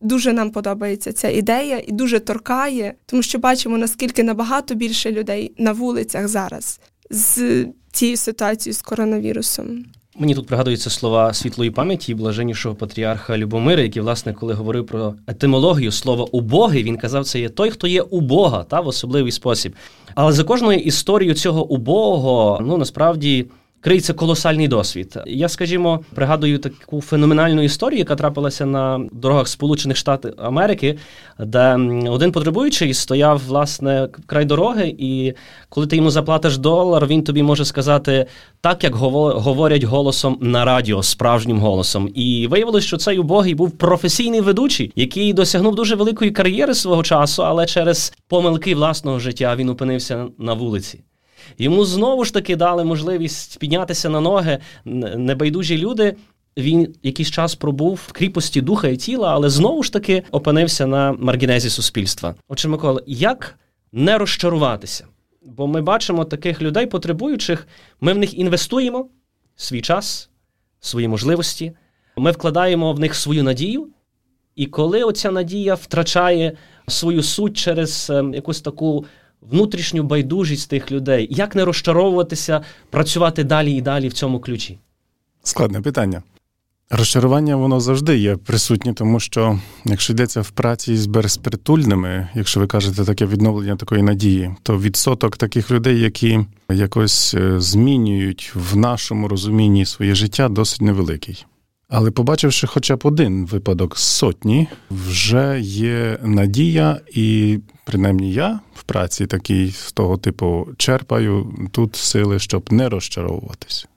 Дуже 0.00 0.32
нам 0.32 0.50
подобається 0.50 1.12
ця 1.12 1.28
ідея 1.28 1.82
і 1.86 1.92
дуже 1.92 2.20
торкає, 2.20 2.94
тому 3.06 3.22
що 3.22 3.38
бачимо, 3.38 3.78
наскільки 3.78 4.22
набагато 4.22 4.74
більше 4.74 5.12
людей 5.12 5.52
на 5.58 5.72
вулицях 5.72 6.28
зараз 6.28 6.80
з 7.10 7.66
цією 7.92 8.16
ситуацією 8.16 8.74
з 8.74 8.82
коронавірусом. 8.82 9.84
Мені 10.18 10.34
тут 10.34 10.46
пригадуються 10.46 10.90
слова 10.90 11.34
світлої 11.34 11.70
пам'яті 11.70 12.14
блаженнішого 12.14 12.74
патріарха 12.74 13.38
Любомира, 13.38 13.82
який, 13.82 14.02
власне, 14.02 14.32
коли 14.32 14.54
говорив 14.54 14.86
про 14.86 15.14
етимологію 15.26 15.92
слова 15.92 16.24
убогий, 16.32 16.82
він 16.82 16.96
казав, 16.96 17.24
це 17.24 17.40
є 17.40 17.48
той, 17.48 17.70
хто 17.70 17.86
є 17.86 18.02
у 18.02 18.20
Бога, 18.20 18.64
та 18.64 18.80
в 18.80 18.86
особливий 18.86 19.32
спосіб. 19.32 19.74
Але 20.14 20.32
за 20.32 20.44
кожною 20.44 20.78
історією 20.78 21.34
цього 21.34 21.66
убогого, 21.66 22.60
ну 22.66 22.76
насправді 22.76 23.46
криється 23.80 24.14
колосальний 24.14 24.68
досвід. 24.68 25.18
Я, 25.26 25.48
скажімо, 25.48 26.00
пригадую 26.14 26.58
таку 26.58 27.00
феноменальну 27.00 27.62
історію, 27.62 27.98
яка 27.98 28.16
трапилася 28.16 28.66
на 28.66 29.00
дорогах 29.12 29.48
Сполучених 29.48 29.96
Штатів 29.96 30.32
Америки, 30.36 30.98
де 31.38 31.74
один 32.08 32.32
потребуючий 32.32 32.94
стояв 32.94 33.42
власне 33.46 34.08
край 34.26 34.44
дороги, 34.44 34.94
і 34.98 35.32
коли 35.68 35.86
ти 35.86 35.96
йому 35.96 36.10
заплатиш 36.10 36.58
долар, 36.58 37.06
він 37.06 37.22
тобі 37.22 37.42
може 37.42 37.64
сказати 37.64 38.26
так, 38.60 38.84
як 38.84 38.94
говорять 38.94 39.84
голосом 39.84 40.38
на 40.40 40.64
радіо, 40.64 41.02
справжнім 41.02 41.58
голосом. 41.58 42.10
І 42.14 42.46
виявилось, 42.50 42.84
що 42.84 42.96
цей 42.96 43.18
убогий 43.18 43.54
був 43.54 43.70
професійний 43.70 44.40
ведучий, 44.40 44.92
який 44.96 45.32
досягнув 45.32 45.74
дуже 45.74 45.94
великої 45.94 46.30
кар'єри 46.30 46.74
свого 46.74 47.02
часу, 47.02 47.44
але 47.44 47.66
через 47.66 48.12
помилки 48.28 48.74
власного 48.74 49.18
життя 49.18 49.56
він 49.56 49.68
опинився 49.68 50.26
на 50.38 50.52
вулиці. 50.52 51.00
Йому 51.58 51.84
знову 51.84 52.24
ж 52.24 52.34
таки 52.34 52.56
дали 52.56 52.84
можливість 52.84 53.58
піднятися 53.58 54.08
на 54.08 54.20
ноги 54.20 54.58
небайдужі 55.16 55.78
люди. 55.78 56.16
Він 56.56 56.94
якийсь 57.02 57.30
час 57.30 57.54
пробув 57.54 58.00
в 58.06 58.12
кріпості 58.12 58.60
духа 58.60 58.88
і 58.88 58.96
тіла, 58.96 59.32
але 59.34 59.50
знову 59.50 59.82
ж 59.82 59.92
таки 59.92 60.22
опинився 60.30 60.86
на 60.86 61.12
маргінезі 61.12 61.70
суспільства. 61.70 62.34
Отже, 62.48 62.68
Микола, 62.68 63.02
як 63.06 63.58
не 63.92 64.18
розчаруватися? 64.18 65.06
Бо 65.42 65.66
ми 65.66 65.82
бачимо 65.82 66.24
таких 66.24 66.62
людей, 66.62 66.86
потребуючих, 66.86 67.66
ми 68.00 68.12
в 68.12 68.18
них 68.18 68.38
інвестуємо 68.38 69.08
свій 69.56 69.80
час, 69.80 70.30
свої 70.80 71.08
можливості, 71.08 71.72
ми 72.16 72.30
вкладаємо 72.30 72.92
в 72.92 73.00
них 73.00 73.14
свою 73.14 73.42
надію. 73.42 73.88
І 74.56 74.66
коли 74.66 75.02
оця 75.02 75.30
надія 75.30 75.74
втрачає 75.74 76.52
свою 76.88 77.22
суть 77.22 77.56
через 77.56 78.10
ем, 78.10 78.34
якусь 78.34 78.60
таку 78.60 79.04
внутрішню 79.40 80.02
байдужість 80.02 80.70
тих 80.70 80.92
людей, 80.92 81.28
як 81.30 81.54
не 81.54 81.64
розчаровуватися, 81.64 82.60
працювати 82.90 83.44
далі 83.44 83.72
і 83.72 83.80
далі 83.80 84.08
в 84.08 84.12
цьому 84.12 84.40
ключі? 84.40 84.78
Складне 85.42 85.80
питання. 85.80 86.22
Розчарування 86.92 87.56
воно 87.56 87.80
завжди 87.80 88.18
є 88.18 88.36
присутнє, 88.36 88.94
тому 88.94 89.20
що 89.20 89.60
якщо 89.84 90.12
йдеться 90.12 90.40
в 90.40 90.50
праці 90.50 90.96
з 90.96 91.06
безпритульними, 91.06 92.28
якщо 92.34 92.60
ви 92.60 92.66
кажете 92.66 93.04
таке 93.04 93.26
відновлення 93.26 93.76
такої 93.76 94.02
надії, 94.02 94.54
то 94.62 94.78
відсоток 94.78 95.36
таких 95.36 95.70
людей, 95.70 96.00
які 96.00 96.40
якось 96.70 97.34
е, 97.34 97.60
змінюють 97.60 98.52
в 98.54 98.76
нашому 98.76 99.28
розумінні 99.28 99.86
своє 99.86 100.14
життя, 100.14 100.48
досить 100.48 100.80
невеликий. 100.80 101.46
Але 101.90 102.10
побачивши 102.10 102.66
хоча 102.66 102.96
б 102.96 103.00
один 103.04 103.46
випадок 103.46 103.98
з 103.98 104.02
сотні, 104.02 104.68
вже 104.90 105.60
є 105.60 106.18
надія, 106.22 107.00
і 107.12 107.58
принаймні 107.84 108.32
я 108.32 108.60
в 108.74 108.82
праці 108.82 109.26
такий 109.26 109.70
з 109.70 109.92
того 109.92 110.16
типу 110.16 110.68
черпаю 110.76 111.54
тут 111.72 111.96
сили, 111.96 112.38
щоб 112.38 112.72
не 112.72 112.88
розчаровуватись. 112.88 113.88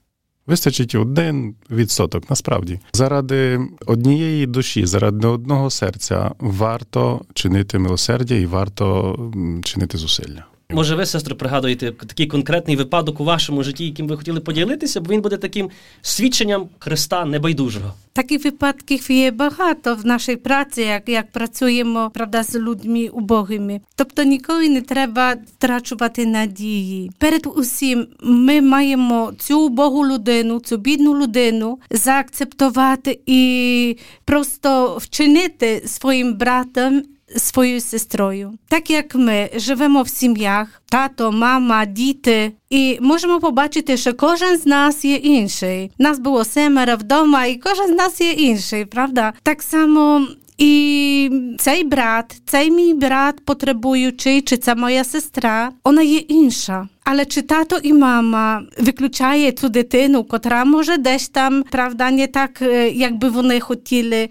Вистачить 0.47 0.95
один 0.95 1.55
відсоток, 1.71 2.29
насправді. 2.29 2.79
Заради 2.93 3.59
однієї 3.85 4.45
душі, 4.45 4.85
заради 4.85 5.27
одного 5.27 5.69
серця 5.69 6.31
варто 6.39 7.21
чинити 7.33 7.79
милосердя 7.79 8.35
і 8.35 8.45
варто 8.45 9.17
чинити 9.63 9.97
зусилля. 9.97 10.45
Може, 10.69 10.95
ви, 10.95 11.05
сестро, 11.05 11.35
пригадуєте 11.35 11.91
такий 11.91 12.27
конкретний 12.27 12.75
випадок 12.75 13.19
у 13.19 13.23
вашому 13.23 13.63
житті, 13.63 13.85
яким 13.85 14.07
ви 14.07 14.17
хотіли 14.17 14.39
поділитися, 14.39 15.01
бо 15.01 15.13
він 15.13 15.21
буде 15.21 15.37
таким 15.37 15.69
свідченням 16.01 16.69
Христа 16.79 17.25
небайдужого. 17.25 17.93
Таких 18.13 18.45
випадків 18.45 19.11
є 19.11 19.31
багато 19.31 19.95
в 19.95 20.05
нашій 20.05 20.35
праці, 20.35 20.81
як 20.81 21.09
як 21.09 21.31
працюємо 21.31 22.11
правда, 22.13 22.43
з 22.43 22.55
людьми 22.55 23.07
убогими. 23.07 23.81
Тобто 23.95 24.23
ніколи 24.23 24.69
не 24.69 24.81
треба 24.81 25.35
втрачувати 25.47 26.25
надії. 26.25 27.11
Перед 27.17 27.47
усім 27.55 28.07
ми 28.23 28.61
маємо 28.61 29.33
цю 29.39 29.59
убогу 29.59 30.07
людину, 30.07 30.59
цю 30.59 30.77
бідну 30.77 31.17
людину 31.17 31.79
заакцептувати 31.89 33.19
і 33.25 33.97
просто 34.25 34.97
вчинити 35.01 35.83
своїм 35.85 36.33
братом 36.33 37.03
своєю 37.37 37.81
сестрою. 37.81 38.53
Так 38.67 38.89
як 38.89 39.15
ми 39.15 39.49
живемо 39.55 40.01
в 40.01 40.09
сім'ях, 40.09 40.67
тато, 40.89 41.31
мама, 41.31 41.85
діти, 41.85 42.51
і 42.69 42.97
можемо 43.01 43.39
побачити, 43.39 43.97
що 43.97 44.13
кожен 44.13 44.57
з 44.57 44.65
нас 44.65 45.05
є 45.05 45.15
інший. 45.15 45.91
Нас 45.97 46.19
було 46.19 46.45
семеро 46.45 46.95
вдома, 46.95 47.45
і 47.45 47.55
кожен 47.55 47.87
з 47.87 47.97
нас 47.97 48.21
є 48.21 48.31
інший, 48.31 48.85
правда? 48.85 49.33
Так 49.43 49.61
само. 49.61 50.27
І 50.65 51.31
цей 51.59 51.83
брат, 51.83 52.41
цей 52.45 52.71
мій 52.71 52.93
брат, 52.93 53.45
потребуючий, 53.45 54.41
чи 54.41 54.57
це 54.57 54.75
моя 54.75 55.03
сестра, 55.03 55.71
вона 55.85 56.01
є 56.01 56.17
інша. 56.17 56.87
Але 57.03 57.25
чи 57.25 57.41
тато 57.41 57.79
і 57.83 57.93
мама 57.93 58.61
виключає 58.79 59.51
цю 59.51 59.69
дитину, 59.69 60.23
котра 60.23 60.65
може 60.65 60.97
десь 60.97 61.29
там, 61.29 61.63
правда, 61.71 62.11
не 62.11 62.27
так, 62.27 62.61
як 62.93 63.15
би 63.15 63.29
вони 63.29 63.59
хотіли, 63.59 64.29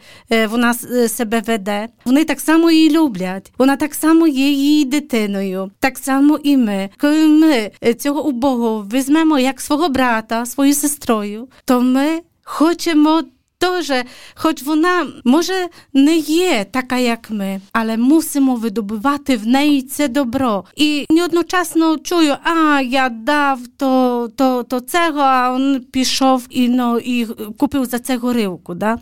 вона 0.49 0.75
себе 1.09 1.43
веде. 1.47 1.89
Вони 2.05 2.25
так 2.25 2.41
само 2.41 2.71
її 2.71 2.91
люблять. 2.91 3.53
Вона 3.59 3.77
так 3.77 3.95
само 3.95 4.27
є 4.27 4.51
її 4.51 4.85
дитиною. 4.85 5.71
Так 5.81 5.99
само 5.99 6.39
і 6.43 6.57
ми. 6.57 6.89
Коли 7.01 7.27
ми 7.27 7.71
цього 7.99 8.27
убогого 8.27 8.87
візьмемо 8.93 9.39
як 9.39 9.61
свого 9.61 9.89
брата, 9.89 10.47
свою 10.47 10.75
сестрою, 10.75 11.49
то 11.65 11.81
ми 11.81 12.21
хочемо 12.45 13.23
теж, 13.62 13.92
хоч 14.35 14.62
вона 14.62 15.07
може 15.25 15.69
не 15.92 16.16
є 16.16 16.66
така, 16.71 16.99
як 16.99 17.31
ми, 17.31 17.61
але 17.73 17.97
мусимо 17.97 18.54
видобувати 18.54 19.37
в 19.37 19.47
неї 19.47 19.83
це 19.83 20.09
добро. 20.09 20.64
І 20.76 21.07
неодночасно 21.11 21.99
чую, 21.99 22.37
а 22.45 22.81
я 22.81 23.09
дав 23.09 23.59
то 23.76 24.31
то, 24.37 24.62
то 24.62 24.81
цього, 24.81 25.21
а 25.21 25.57
він 25.57 25.87
пішов 25.92 26.47
і 26.50 26.69
ну, 26.69 26.99
і 26.99 27.26
купив 27.59 27.85
за 27.85 27.99
це 27.99 28.16
горилку. 28.16 28.75
Да? 28.75 28.99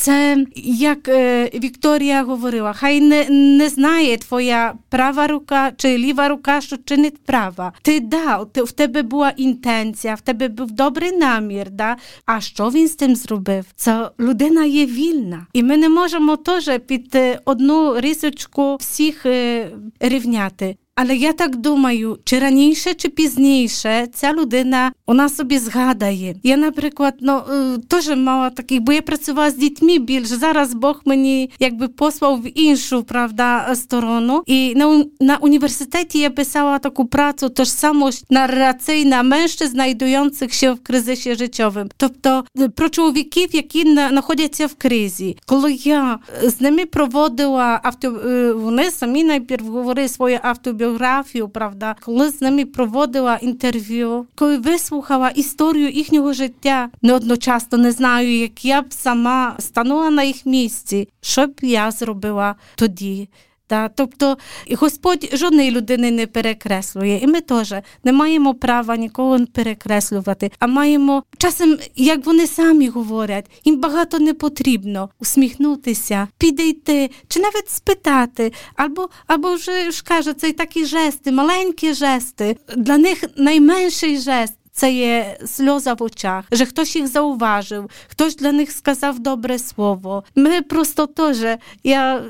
Це 0.00 0.46
як 0.64 1.08
е, 1.08 1.50
Вікторія 1.54 2.22
говорила, 2.22 2.72
хай 2.72 3.00
не 3.00 3.26
не 3.30 3.68
знає 3.68 4.16
твоя 4.16 4.74
права 4.88 5.26
рука 5.26 5.72
чи 5.76 5.98
ліва 5.98 6.28
рука, 6.28 6.60
що 6.60 6.76
чинить 6.76 7.24
права. 7.24 7.72
Ти 7.82 8.00
да, 8.00 8.46
в 8.56 8.72
тебе 8.72 9.02
була 9.02 9.30
інтенція, 9.36 10.14
в 10.14 10.20
тебе 10.20 10.48
був 10.48 10.70
добрий 10.70 11.12
намір. 11.12 11.70
Да? 11.70 11.96
А 12.26 12.40
що 12.40 12.70
він 12.70 12.88
з 12.88 12.94
тим 12.94 13.16
зробив? 13.16 13.64
Це 13.76 14.10
людина 14.20 14.64
є 14.64 14.86
вільна, 14.86 15.46
і 15.52 15.62
ми 15.62 15.76
не 15.76 15.88
можемо 15.88 16.36
теж 16.36 16.70
під 16.86 17.14
е, 17.14 17.40
одну 17.44 18.00
рисочку 18.00 18.76
всіх 18.76 19.26
е, 19.26 19.68
рівняти. 20.00 20.76
Але 20.94 21.16
я 21.16 21.32
так 21.32 21.56
думаю, 21.56 22.18
чи 22.24 22.38
раніше, 22.38 22.94
чи 22.94 23.08
пізніше 23.08 24.08
ця 24.14 24.32
людина 24.32 24.92
вона 25.06 25.28
собі 25.28 25.58
згадає. 25.58 26.36
Я, 26.42 26.56
наприклад, 26.56 27.14
ну 27.20 27.40
е, 27.52 27.78
теж 27.88 28.16
мала 28.16 28.50
такий, 28.50 28.80
бо 28.80 28.92
я 28.92 29.02
працювала 29.02 29.50
з 29.50 29.54
дітьми 29.54 29.98
більше. 29.98 30.36
Зараз 30.36 30.74
Бог 30.74 31.00
мені 31.04 31.50
якби 31.58 31.88
послав 31.88 32.42
в 32.42 32.58
іншу 32.58 33.02
правда 33.02 33.74
сторону. 33.74 34.42
І 34.46 34.74
на 34.74 35.04
на 35.20 35.36
університеті 35.36 36.18
я 36.18 36.30
писала 36.30 36.78
таку 36.78 37.06
працю, 37.06 37.48
тож 37.48 37.68
само 37.68 38.10
нараційна 38.30 39.22
менше 39.22 39.66
знайдуючих 39.66 40.52
ще 40.52 40.72
в 40.72 40.80
кризисі 40.82 41.34
життєвим. 41.34 41.88
Тобто 41.96 42.44
е, 42.58 42.68
про 42.68 42.88
чоловіків, 42.88 43.48
які 43.52 43.92
знаходяться 43.92 44.66
в 44.66 44.74
кризі. 44.74 45.36
Коли 45.46 45.72
я 45.72 46.18
з 46.42 46.60
ними 46.60 46.86
проводила 46.86 47.80
авто, 47.82 48.08
е, 48.08 48.52
вони 48.52 48.90
самі 48.90 49.24
найперше 49.24 49.66
говорили 49.66 50.08
свою 50.08 50.38
автобіографію, 50.42 50.79
біографію, 50.80 51.48
правда, 51.48 51.96
коли 52.00 52.30
з 52.30 52.40
ними 52.40 52.64
проводила 52.64 53.36
інтерв'ю, 53.36 54.26
коли 54.34 54.58
вислухала 54.58 55.28
історію 55.28 55.90
їхнього 55.90 56.32
життя, 56.32 56.90
не 57.02 57.14
одночасно 57.14 57.78
не 57.78 57.92
знаю, 57.92 58.38
як 58.38 58.64
я 58.64 58.82
б 58.82 58.92
сама 58.92 59.56
станула 59.58 60.10
на 60.10 60.22
їх 60.22 60.46
місці, 60.46 61.08
що 61.20 61.46
б 61.46 61.52
я 61.62 61.90
зробила 61.90 62.54
тоді. 62.76 63.28
Та, 63.70 63.88
Тобто 63.88 64.38
Господь 64.76 65.28
жодної 65.32 65.70
людини 65.70 66.10
не 66.10 66.26
перекреслює, 66.26 67.20
і 67.22 67.26
ми 67.26 67.40
теж 67.40 67.74
не 68.04 68.12
маємо 68.12 68.54
права 68.54 68.96
нікого 68.96 69.38
перекреслювати, 69.52 70.50
а 70.58 70.66
маємо 70.66 71.22
часом, 71.38 71.78
як 71.96 72.26
вони 72.26 72.46
самі 72.46 72.88
говорять, 72.88 73.46
їм 73.64 73.80
багато 73.80 74.18
не 74.18 74.34
потрібно 74.34 75.10
усміхнутися, 75.18 76.28
підійти 76.38 77.10
чи 77.28 77.40
навіть 77.40 77.70
спитати, 77.70 78.52
або 78.76 79.08
або 79.26 79.54
вже 79.54 79.90
ж 79.90 80.04
кажуть, 80.04 80.40
це 80.40 80.52
такі 80.52 80.84
жести, 80.84 81.32
маленькі 81.32 81.94
жести. 81.94 82.56
Для 82.76 82.98
них 82.98 83.24
найменший 83.36 84.18
жест. 84.18 84.54
Це 84.72 84.92
є 84.92 85.38
сльоза 85.46 85.94
в 85.94 86.02
очах, 86.02 86.44
що 86.52 86.66
хтось 86.66 86.96
їх 86.96 87.06
зауважив, 87.06 87.90
хтось 88.08 88.36
для 88.36 88.52
них 88.52 88.70
сказав 88.70 89.18
добре 89.18 89.58
слово. 89.58 90.24
Ми 90.34 90.62
просто 90.62 91.06
теж 91.06 91.36
я 91.84 92.22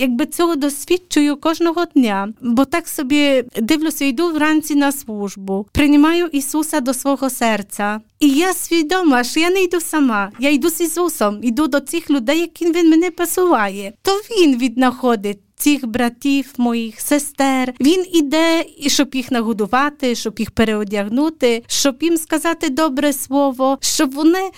якби 0.00 0.26
цього 0.26 0.56
досвідчую 0.56 1.36
кожного 1.36 1.84
дня, 1.94 2.28
бо 2.40 2.64
так 2.64 2.88
собі 2.88 3.44
дивлюся, 3.56 4.04
йду 4.04 4.32
вранці 4.32 4.74
на 4.74 4.92
службу, 4.92 5.66
приймаю 5.72 6.26
Ісуса 6.26 6.80
до 6.80 6.94
свого 6.94 7.30
серця. 7.30 8.00
І 8.20 8.28
я 8.28 8.54
свідома, 8.54 9.24
що 9.24 9.40
я 9.40 9.50
не 9.50 9.62
йду 9.62 9.80
сама. 9.80 10.32
Я 10.38 10.50
йду 10.50 10.70
з 10.70 10.80
Ісусом, 10.80 11.38
йду 11.42 11.66
до 11.66 11.80
цих 11.80 12.10
людей, 12.10 12.40
яким 12.40 12.72
Він 12.72 12.90
мене 12.90 13.10
посуває. 13.10 13.92
То 14.02 14.12
Він 14.12 14.58
віднаходить. 14.58 15.38
Цих 15.56 15.86
братів, 15.86 16.52
моїх 16.56 17.00
сестер, 17.00 17.74
він 17.80 18.06
іде, 18.12 18.64
щоб 18.86 19.14
їх 19.14 19.30
нагодувати, 19.30 20.14
щоб 20.14 20.38
їх 20.38 20.50
переодягнути, 20.50 21.64
щоб 21.66 22.02
їм 22.02 22.16
сказати 22.16 22.68
добре 22.68 23.12
слово, 23.12 23.78
щоб 23.80 24.14
вони 24.14 24.50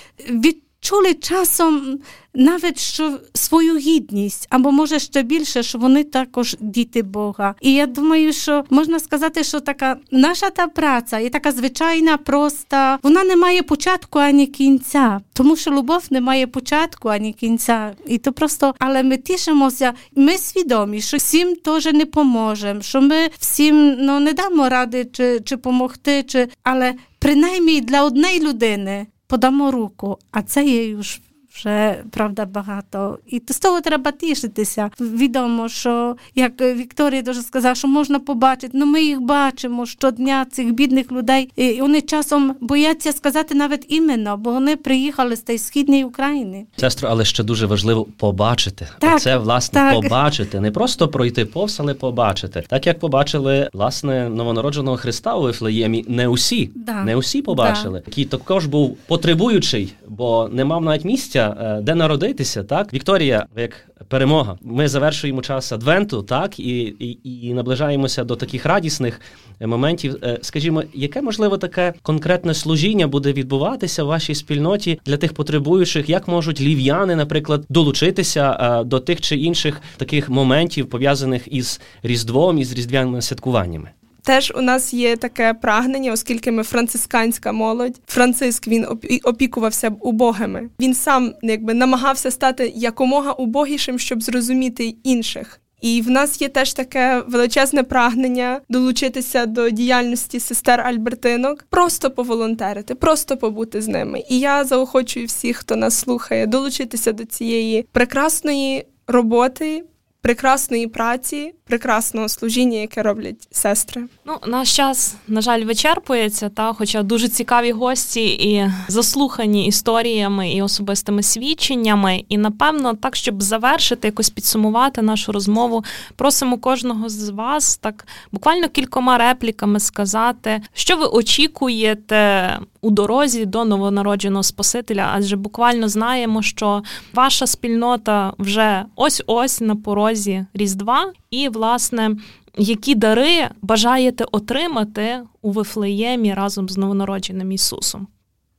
відчули 0.82 1.14
часом 1.14 1.98
навіть 2.34 2.78
що 2.78 3.18
свою 3.34 3.76
гідність, 3.76 4.46
або 4.50 4.72
може 4.72 4.98
ще 4.98 5.22
більше, 5.22 5.62
що 5.62 5.78
вони 5.78 6.04
також 6.04 6.56
діти 6.60 7.02
Бога. 7.02 7.54
І 7.60 7.72
я 7.72 7.86
думаю, 7.86 8.32
що 8.32 8.64
можна 8.70 8.98
сказати, 8.98 9.44
що 9.44 9.60
така 9.60 9.96
наша 10.10 10.50
та 10.50 10.66
праця 10.66 11.18
є 11.18 11.30
така 11.30 11.52
звичайна, 11.52 12.16
проста, 12.16 12.98
вона 13.02 13.24
не 13.24 13.36
має 13.36 13.62
початку 13.62 14.18
ані 14.18 14.46
кінця, 14.46 15.20
тому 15.32 15.56
що 15.56 15.70
любов 15.70 16.04
не 16.10 16.20
має 16.20 16.46
початку 16.46 17.08
ані 17.08 17.32
кінця. 17.32 17.92
І 18.06 18.18
то 18.18 18.32
просто, 18.32 18.74
але 18.78 19.02
ми 19.02 19.16
тішимося, 19.16 19.92
ми 20.16 20.38
свідомі, 20.38 21.00
що 21.00 21.16
всім 21.16 21.56
теж 21.56 21.84
не 21.86 22.06
поможемо, 22.06 22.82
що 22.82 23.00
ми 23.00 23.30
всім 23.38 23.96
ну 23.98 24.20
не 24.20 24.32
дамо 24.32 24.68
ради 24.68 25.04
чи, 25.12 25.40
чи 25.40 25.56
помогти, 25.56 26.22
чи 26.22 26.48
але 26.62 26.94
принаймні 27.18 27.80
для 27.80 28.04
однієї 28.04 28.40
людини 28.40 29.06
подамо 29.32 29.70
руку, 29.70 30.18
а 30.30 30.42
це 30.42 30.64
є 30.64 31.02
ж 31.02 31.20
вже 31.54 32.02
правда 32.10 32.44
багато. 32.44 33.18
І 33.26 33.42
з 33.48 33.58
того 33.58 33.80
треба 33.80 34.12
тішитися. 34.12 34.90
Відомо, 35.00 35.68
що 35.68 36.16
як 36.34 36.60
Вікторія 36.60 37.22
дуже 37.22 37.42
сказала, 37.42 37.74
що 37.74 37.88
можна 37.88 38.18
побачити, 38.18 38.70
ну 38.78 38.86
ми 38.86 39.02
їх 39.02 39.20
бачимо 39.20 39.86
щодня, 39.86 40.46
цих 40.52 40.72
бідних 40.72 41.12
людей. 41.12 41.50
І 41.56 41.80
вони 41.80 42.00
часом 42.00 42.54
бояться 42.60 43.12
сказати 43.12 43.54
навіть 43.54 43.86
іменно, 43.88 44.36
бо 44.36 44.52
вони 44.52 44.76
приїхали 44.76 45.36
з 45.36 45.40
тієї 45.40 45.58
східної 45.58 46.04
України. 46.04 46.66
Сестро, 46.76 47.08
але 47.08 47.24
ще 47.24 47.42
дуже 47.44 47.66
важливо 47.66 48.06
побачити. 48.16 48.88
Так, 48.98 49.20
Це 49.20 49.38
власне 49.38 49.80
так. 49.80 49.94
побачити, 49.94 50.60
не 50.60 50.70
просто 50.70 51.08
пройти 51.08 51.44
повз, 51.44 51.80
але 51.80 51.94
побачити. 51.94 52.64
Так 52.68 52.86
як 52.86 52.98
побачили 52.98 53.70
власне 53.72 54.28
новонародженого 54.28 54.96
Христа 54.96 55.34
у 55.34 55.42
Вифлеємі, 55.42 56.04
не 56.08 56.28
усі, 56.28 56.70
да. 56.74 57.04
не 57.04 57.16
усі 57.16 57.42
побачили, 57.42 57.98
да. 57.98 58.04
який 58.06 58.24
також 58.24 58.66
був 58.66 58.96
потребуючий, 59.06 59.92
бо 60.08 60.48
не 60.52 60.64
мав 60.64 60.82
навіть 60.82 61.04
місця. 61.04 61.41
Е, 61.50 61.80
де 61.82 61.94
народитися, 61.94 62.62
так 62.62 62.94
Вікторія, 62.94 63.46
як 63.56 63.86
перемога. 64.08 64.58
Ми 64.62 64.88
завершуємо 64.88 65.42
час 65.42 65.72
адвенту, 65.72 66.22
так 66.22 66.60
і, 66.60 66.78
і, 66.80 67.18
і 67.48 67.54
наближаємося 67.54 68.24
до 68.24 68.36
таких 68.36 68.66
радісних 68.66 69.20
моментів. 69.60 70.16
Е, 70.22 70.38
скажімо, 70.42 70.82
яке 70.94 71.22
можливо 71.22 71.58
таке 71.58 71.94
конкретне 72.02 72.54
служіння 72.54 73.06
буде 73.06 73.32
відбуватися 73.32 74.04
в 74.04 74.06
вашій 74.06 74.34
спільноті 74.34 75.00
для 75.06 75.16
тих 75.16 75.32
потребуючих, 75.32 76.08
як 76.08 76.28
можуть 76.28 76.60
лів'яни, 76.60 77.16
наприклад, 77.16 77.64
долучитися 77.68 78.58
е, 78.80 78.84
до 78.84 79.00
тих 79.00 79.20
чи 79.20 79.36
інших 79.36 79.80
таких 79.96 80.28
моментів 80.28 80.90
пов'язаних 80.90 81.52
із 81.52 81.80
різдвом 82.02 82.58
із 82.58 82.72
різдвяними 82.72 83.22
святкуваннями? 83.22 83.90
Теж 84.24 84.52
у 84.56 84.60
нас 84.60 84.94
є 84.94 85.16
таке 85.16 85.54
прагнення, 85.54 86.12
оскільки 86.12 86.52
ми 86.52 86.62
францисканська 86.62 87.52
молодь. 87.52 88.00
Франциск 88.06 88.68
він 88.68 88.86
опікувався 89.24 89.92
убогими. 90.00 90.68
Він 90.80 90.94
сам 90.94 91.32
якби 91.42 91.74
намагався 91.74 92.30
стати 92.30 92.72
якомога 92.76 93.32
убогішим, 93.32 93.98
щоб 93.98 94.22
зрозуміти 94.22 94.94
інших. 95.04 95.58
І 95.82 96.02
в 96.02 96.10
нас 96.10 96.42
є 96.42 96.48
теж 96.48 96.72
таке 96.72 97.22
величезне 97.28 97.82
прагнення 97.82 98.60
долучитися 98.68 99.46
до 99.46 99.70
діяльності 99.70 100.40
сестер 100.40 100.80
Альбертинок, 100.80 101.64
просто 101.70 102.10
поволонтерити, 102.10 102.94
просто 102.94 103.36
побути 103.36 103.82
з 103.82 103.88
ними. 103.88 104.22
І 104.28 104.38
я 104.38 104.64
заохочую 104.64 105.26
всіх, 105.26 105.56
хто 105.56 105.76
нас 105.76 105.98
слухає, 105.98 106.46
долучитися 106.46 107.12
до 107.12 107.24
цієї 107.24 107.86
прекрасної 107.92 108.86
роботи, 109.06 109.84
прекрасної 110.22 110.86
праці, 110.86 111.54
прекрасного 111.64 112.28
служіння, 112.28 112.78
яке 112.78 113.02
роблять 113.02 113.48
сестри. 113.50 114.02
Ну, 114.24 114.34
наш 114.46 114.76
час, 114.76 115.16
на 115.28 115.40
жаль, 115.40 115.64
вичерпується, 115.64 116.48
та 116.48 116.72
хоча 116.72 117.02
дуже 117.02 117.28
цікаві 117.28 117.72
гості 117.72 118.26
і 118.26 118.70
заслухані 118.88 119.66
історіями 119.66 120.52
і 120.52 120.62
особистими 120.62 121.22
свідченнями. 121.22 122.24
І 122.28 122.38
напевно, 122.38 122.94
так, 122.94 123.16
щоб 123.16 123.42
завершити, 123.42 124.08
якось 124.08 124.30
підсумувати 124.30 125.02
нашу 125.02 125.32
розмову, 125.32 125.84
просимо 126.16 126.58
кожного 126.58 127.08
з 127.08 127.28
вас 127.28 127.76
так 127.76 128.06
буквально 128.32 128.68
кількома 128.68 129.18
репліками 129.18 129.80
сказати, 129.80 130.62
що 130.72 130.96
ви 130.96 131.06
очікуєте 131.06 132.58
у 132.82 132.90
дорозі 132.90 133.46
до 133.46 133.64
новонародженого 133.64 134.42
Спасителя, 134.42 135.10
адже 135.14 135.36
буквально 135.36 135.88
знаємо, 135.88 136.42
що 136.42 136.82
ваша 137.14 137.46
спільнота 137.46 138.32
вже 138.38 138.84
ось 138.96 139.22
ось 139.26 139.60
на 139.60 139.76
порозі 139.76 140.46
Різдва, 140.54 141.12
і 141.30 141.48
власне. 141.48 142.16
Які 142.58 142.94
дари 142.94 143.48
бажаєте 143.62 144.24
отримати 144.32 145.20
у 145.42 145.50
Вифлеємі 145.50 146.34
разом 146.34 146.68
з 146.68 146.76
новонародженим 146.76 147.52
Ісусом? 147.52 148.06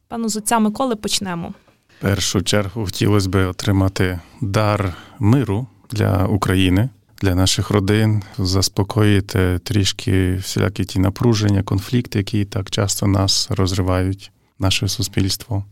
Пану 0.07 0.29
з 0.29 0.37
отця 0.37 0.59
Миколи 0.59 0.95
почнемо. 0.95 1.53
Першу 1.99 2.41
чергу 2.41 2.85
хотілося 2.85 3.29
б 3.29 3.47
отримати 3.47 4.19
дар 4.41 4.93
миру 5.19 5.67
для 5.91 6.25
України, 6.25 6.89
для 7.23 7.35
наших 7.35 7.69
родин, 7.69 8.23
заспокоїти 8.37 9.59
трішки 9.63 10.35
всілякі 10.35 10.85
ті 10.85 10.99
напруження, 10.99 11.63
конфлікти, 11.63 12.19
які 12.19 12.45
так 12.45 12.69
часто 12.69 13.07
нас 13.07 13.47
розривають, 13.51 14.31
наше 14.59 14.87
суспільство. 14.87 15.65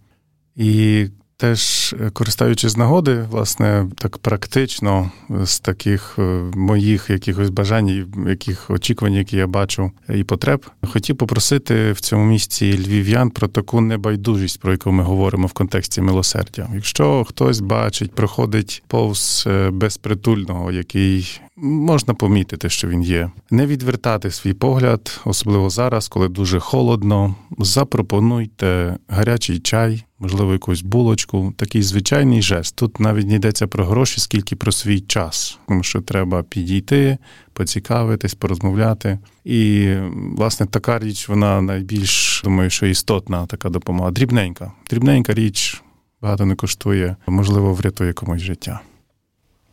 І 0.55 1.07
теж 1.41 1.95
користуючись 2.13 2.71
з 2.71 2.77
нагоди, 2.77 3.25
власне, 3.31 3.87
так 3.95 4.17
практично 4.17 5.11
з 5.43 5.59
таких 5.59 6.19
моїх 6.53 7.09
якихось 7.09 7.49
бажань, 7.49 8.07
яких 8.27 8.69
очікувань, 8.69 9.13
які 9.13 9.37
я 9.37 9.47
бачу, 9.47 9.91
і 10.09 10.23
потреб, 10.23 10.65
хотів 10.87 11.17
попросити 11.17 11.91
в 11.91 11.99
цьому 11.99 12.25
місці 12.25 12.73
львів'ян 12.77 13.29
про 13.29 13.47
таку 13.47 13.81
небайдужість, 13.81 14.59
про 14.59 14.71
яку 14.71 14.91
ми 14.91 15.03
говоримо 15.03 15.47
в 15.47 15.53
контексті 15.53 16.01
милосердя. 16.01 16.69
Якщо 16.73 17.23
хтось 17.23 17.59
бачить, 17.59 18.11
проходить 18.11 18.83
повз 18.87 19.47
безпритульного, 19.71 20.71
який 20.71 21.41
можна 21.61 22.13
помітити, 22.13 22.69
що 22.69 22.87
він 22.87 23.03
є, 23.03 23.31
не 23.51 23.65
відвертати 23.65 24.31
свій 24.31 24.53
погляд, 24.53 25.21
особливо 25.25 25.69
зараз, 25.69 26.07
коли 26.07 26.27
дуже 26.27 26.59
холодно. 26.59 27.35
Запропонуйте 27.59 28.97
гарячий 29.07 29.59
чай, 29.59 30.03
можливо, 30.19 30.53
якусь 30.53 30.81
булочку. 30.81 31.53
Такий 31.57 31.83
звичайний 31.83 32.41
жест. 32.41 32.75
Тут 32.75 32.99
навіть 32.99 33.27
не 33.27 33.35
йдеться 33.35 33.67
про 33.67 33.85
гроші, 33.85 34.21
скільки 34.21 34.55
про 34.55 34.71
свій 34.71 34.99
час, 34.99 35.59
тому 35.67 35.83
що 35.83 36.01
треба 36.01 36.43
підійти, 36.43 37.17
поцікавитись, 37.53 38.33
порозмовляти. 38.33 39.19
І, 39.45 39.93
власне, 40.37 40.65
така 40.65 40.99
річ, 40.99 41.29
вона 41.29 41.61
найбільш 41.61 42.41
думаю, 42.43 42.69
що 42.69 42.85
істотна 42.85 43.45
така 43.45 43.69
допомога. 43.69 44.11
Дрібненька. 44.11 44.71
Дрібненька 44.89 45.33
річ 45.33 45.81
багато 46.21 46.45
не 46.45 46.55
коштує, 46.55 47.15
можливо, 47.27 47.73
врятує 47.73 48.13
комусь 48.13 48.41
життя. 48.41 48.81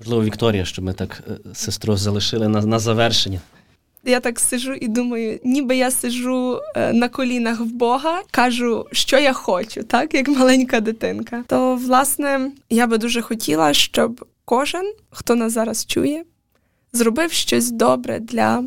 Можливо, 0.01 0.25
Вікторія, 0.25 0.65
щоб 0.65 0.85
ми 0.85 0.93
так 0.93 1.23
е, 1.29 1.55
сестру 1.55 1.97
залишили 1.97 2.49
на, 2.49 2.63
на 2.63 2.79
завершення. 2.79 3.41
Я 4.05 4.21
так 4.21 4.41
сижу 4.41 4.73
і 4.73 4.89
думаю, 4.89 5.41
ніби 5.45 5.77
я 5.77 5.91
сижу 5.91 6.61
е, 6.75 6.93
на 6.93 7.09
колінах 7.09 7.61
в 7.61 7.65
Бога, 7.65 8.23
кажу, 8.31 8.87
що 8.93 9.19
я 9.19 9.33
хочу, 9.33 9.83
так 9.83 10.15
як 10.15 10.29
маленька 10.29 10.81
дитинка. 10.81 11.45
То, 11.47 11.77
власне, 11.77 12.51
я 12.71 12.87
би 12.87 12.99
дуже 12.99 13.23
хотіла, 13.23 13.75
щоб 13.75 14.25
кожен, 14.45 14.95
хто 15.11 15.35
нас 15.35 15.53
зараз 15.53 15.87
чує, 15.87 16.25
зробив 16.93 17.33
щось 17.33 17.71
добре 17.71 18.21
для 18.21 18.65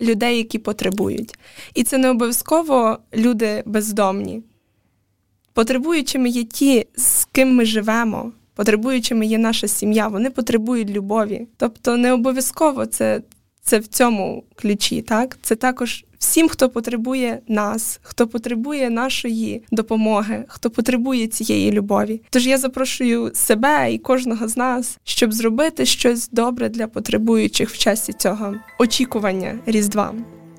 людей, 0.00 0.36
які 0.36 0.58
потребують. 0.58 1.34
І 1.74 1.82
це 1.84 1.98
не 1.98 2.10
обов'язково 2.10 2.98
люди 3.14 3.62
бездомні. 3.66 4.42
Потребуючими 5.52 6.28
є 6.28 6.44
ті, 6.44 6.86
з 6.96 7.24
ким 7.24 7.54
ми 7.54 7.64
живемо 7.64 8.32
потребуючими 8.62 9.26
є 9.26 9.38
наша 9.38 9.68
сім'я, 9.68 10.08
вони 10.08 10.30
потребують 10.30 10.90
любові. 10.90 11.46
Тобто 11.56 11.96
не 11.96 12.12
обов'язково 12.12 12.86
це 12.86 13.22
це 13.62 13.78
в 13.78 13.86
цьому 13.86 14.44
ключі. 14.54 15.02
так? 15.02 15.38
Це 15.42 15.54
також 15.54 16.04
всім, 16.18 16.48
хто 16.48 16.68
потребує 16.68 17.40
нас, 17.48 18.00
хто 18.02 18.26
потребує 18.26 18.90
нашої 18.90 19.62
допомоги, 19.70 20.44
хто 20.48 20.70
потребує 20.70 21.26
цієї 21.26 21.72
любові. 21.72 22.22
Тож 22.30 22.46
я 22.46 22.58
запрошую 22.58 23.30
себе 23.34 23.92
і 23.92 23.98
кожного 23.98 24.48
з 24.48 24.56
нас, 24.56 24.98
щоб 25.04 25.32
зробити 25.32 25.86
щось 25.86 26.28
добре 26.28 26.68
для 26.68 26.86
потребуючих 26.86 27.70
в 27.70 27.78
часі 27.78 28.12
цього 28.12 28.54
очікування 28.78 29.58
Різдва. 29.66 30.14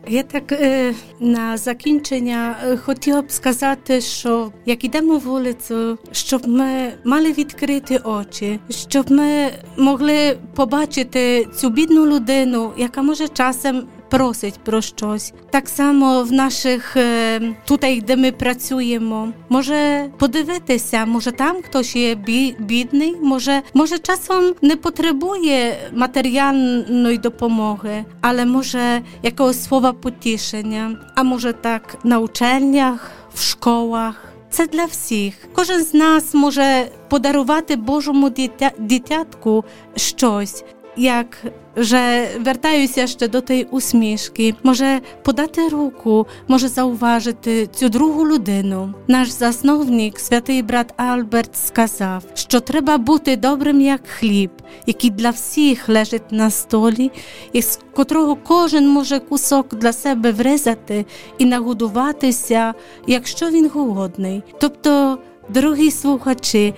Я 0.08 0.24
так 0.24 0.52
е, 0.52 0.94
на 1.20 1.58
закінчення 1.58 2.56
е, 2.66 2.78
хотіла 2.78 3.22
б 3.22 3.32
сказати, 3.32 4.02
що 4.02 4.52
як 4.66 4.84
йдемо 4.84 5.18
вулицю, 5.18 5.98
щоб 6.12 6.48
ми 6.48 6.94
мали 7.04 7.32
відкриті 7.32 8.00
очі, 8.04 8.60
щоб 8.70 9.12
ми 9.12 9.50
могли 9.78 10.38
побачити 10.56 11.48
цю 11.56 11.70
бідну 11.70 12.06
людину, 12.06 12.72
яка 12.78 13.02
може 13.02 13.28
часом 13.28 13.88
просить 14.14 14.60
про 14.64 14.82
щось. 14.82 15.34
Так 15.52 15.70
само 15.70 16.24
в 16.24 16.32
наших 16.32 16.98
тут, 17.66 17.86
де 18.08 18.16
ми 18.16 18.32
працюємо, 18.32 19.30
може 19.50 20.10
подивитися, 20.20 21.06
може 21.06 21.32
там 21.32 21.56
хтось 21.62 21.96
є 21.96 22.16
бідний, 22.60 23.16
може, 23.22 23.62
може 23.74 24.00
часом 24.00 24.54
не 24.62 24.76
потребує 24.76 25.78
матеріальної 25.94 27.18
допомоги, 27.18 28.06
але 28.22 28.46
може 28.46 29.02
якогось 29.24 29.64
слова 29.64 29.94
потішення, 29.94 30.98
а 31.16 31.24
може 31.24 31.54
так 31.54 31.98
на 32.04 32.20
учельнях, 32.20 33.12
в 33.34 33.42
школах. 33.42 34.16
Це 34.50 34.68
для 34.68 34.86
всіх. 34.86 35.34
Кожен 35.54 35.84
з 35.84 35.94
нас 35.94 36.34
може 36.34 36.86
подарувати 37.10 37.76
Божому 37.76 38.30
дитя, 38.30 38.72
дитятку 38.78 39.64
щось, 39.96 40.64
як 40.98 41.38
że 41.78 42.28
вертаюся 42.40 43.08
ще 43.08 43.28
до 43.28 43.42
тієї 43.42 43.68
усмішки, 43.72 44.56
може 44.64 45.02
подати 45.24 45.68
руку, 45.70 46.28
може 46.48 46.68
зауважити 46.68 47.68
цю 47.68 47.90
другу 47.90 48.28
людину. 48.28 48.94
Наш 49.08 49.30
засновник, 49.30 50.20
святий 50.20 50.62
брат 50.62 50.94
Альберт, 50.98 51.56
сказав, 51.56 52.24
що 52.34 52.60
треба 52.60 52.98
бути 52.98 53.38
добрим 53.38 53.82
як 53.82 54.08
хліб, 54.08 54.52
який 54.86 55.10
для 55.10 55.30
всіх 55.30 55.90
лежить 55.90 56.32
на 56.32 56.50
столі, 56.50 57.12
і 57.54 57.62
з 57.62 57.80
котрого 57.96 58.36
кожен 58.36 58.90
може 58.90 59.20
кусок 59.20 59.76
для 59.76 59.94
себе 59.94 60.32
врізати 60.32 61.06
і 61.38 61.46
нагодуватися, 61.46 62.74
якщо 63.08 63.50
він 63.50 63.70
голодний. 63.74 64.44
Тобто, 64.60 65.18
дорогі 65.50 65.92
слухачі. 65.92 66.74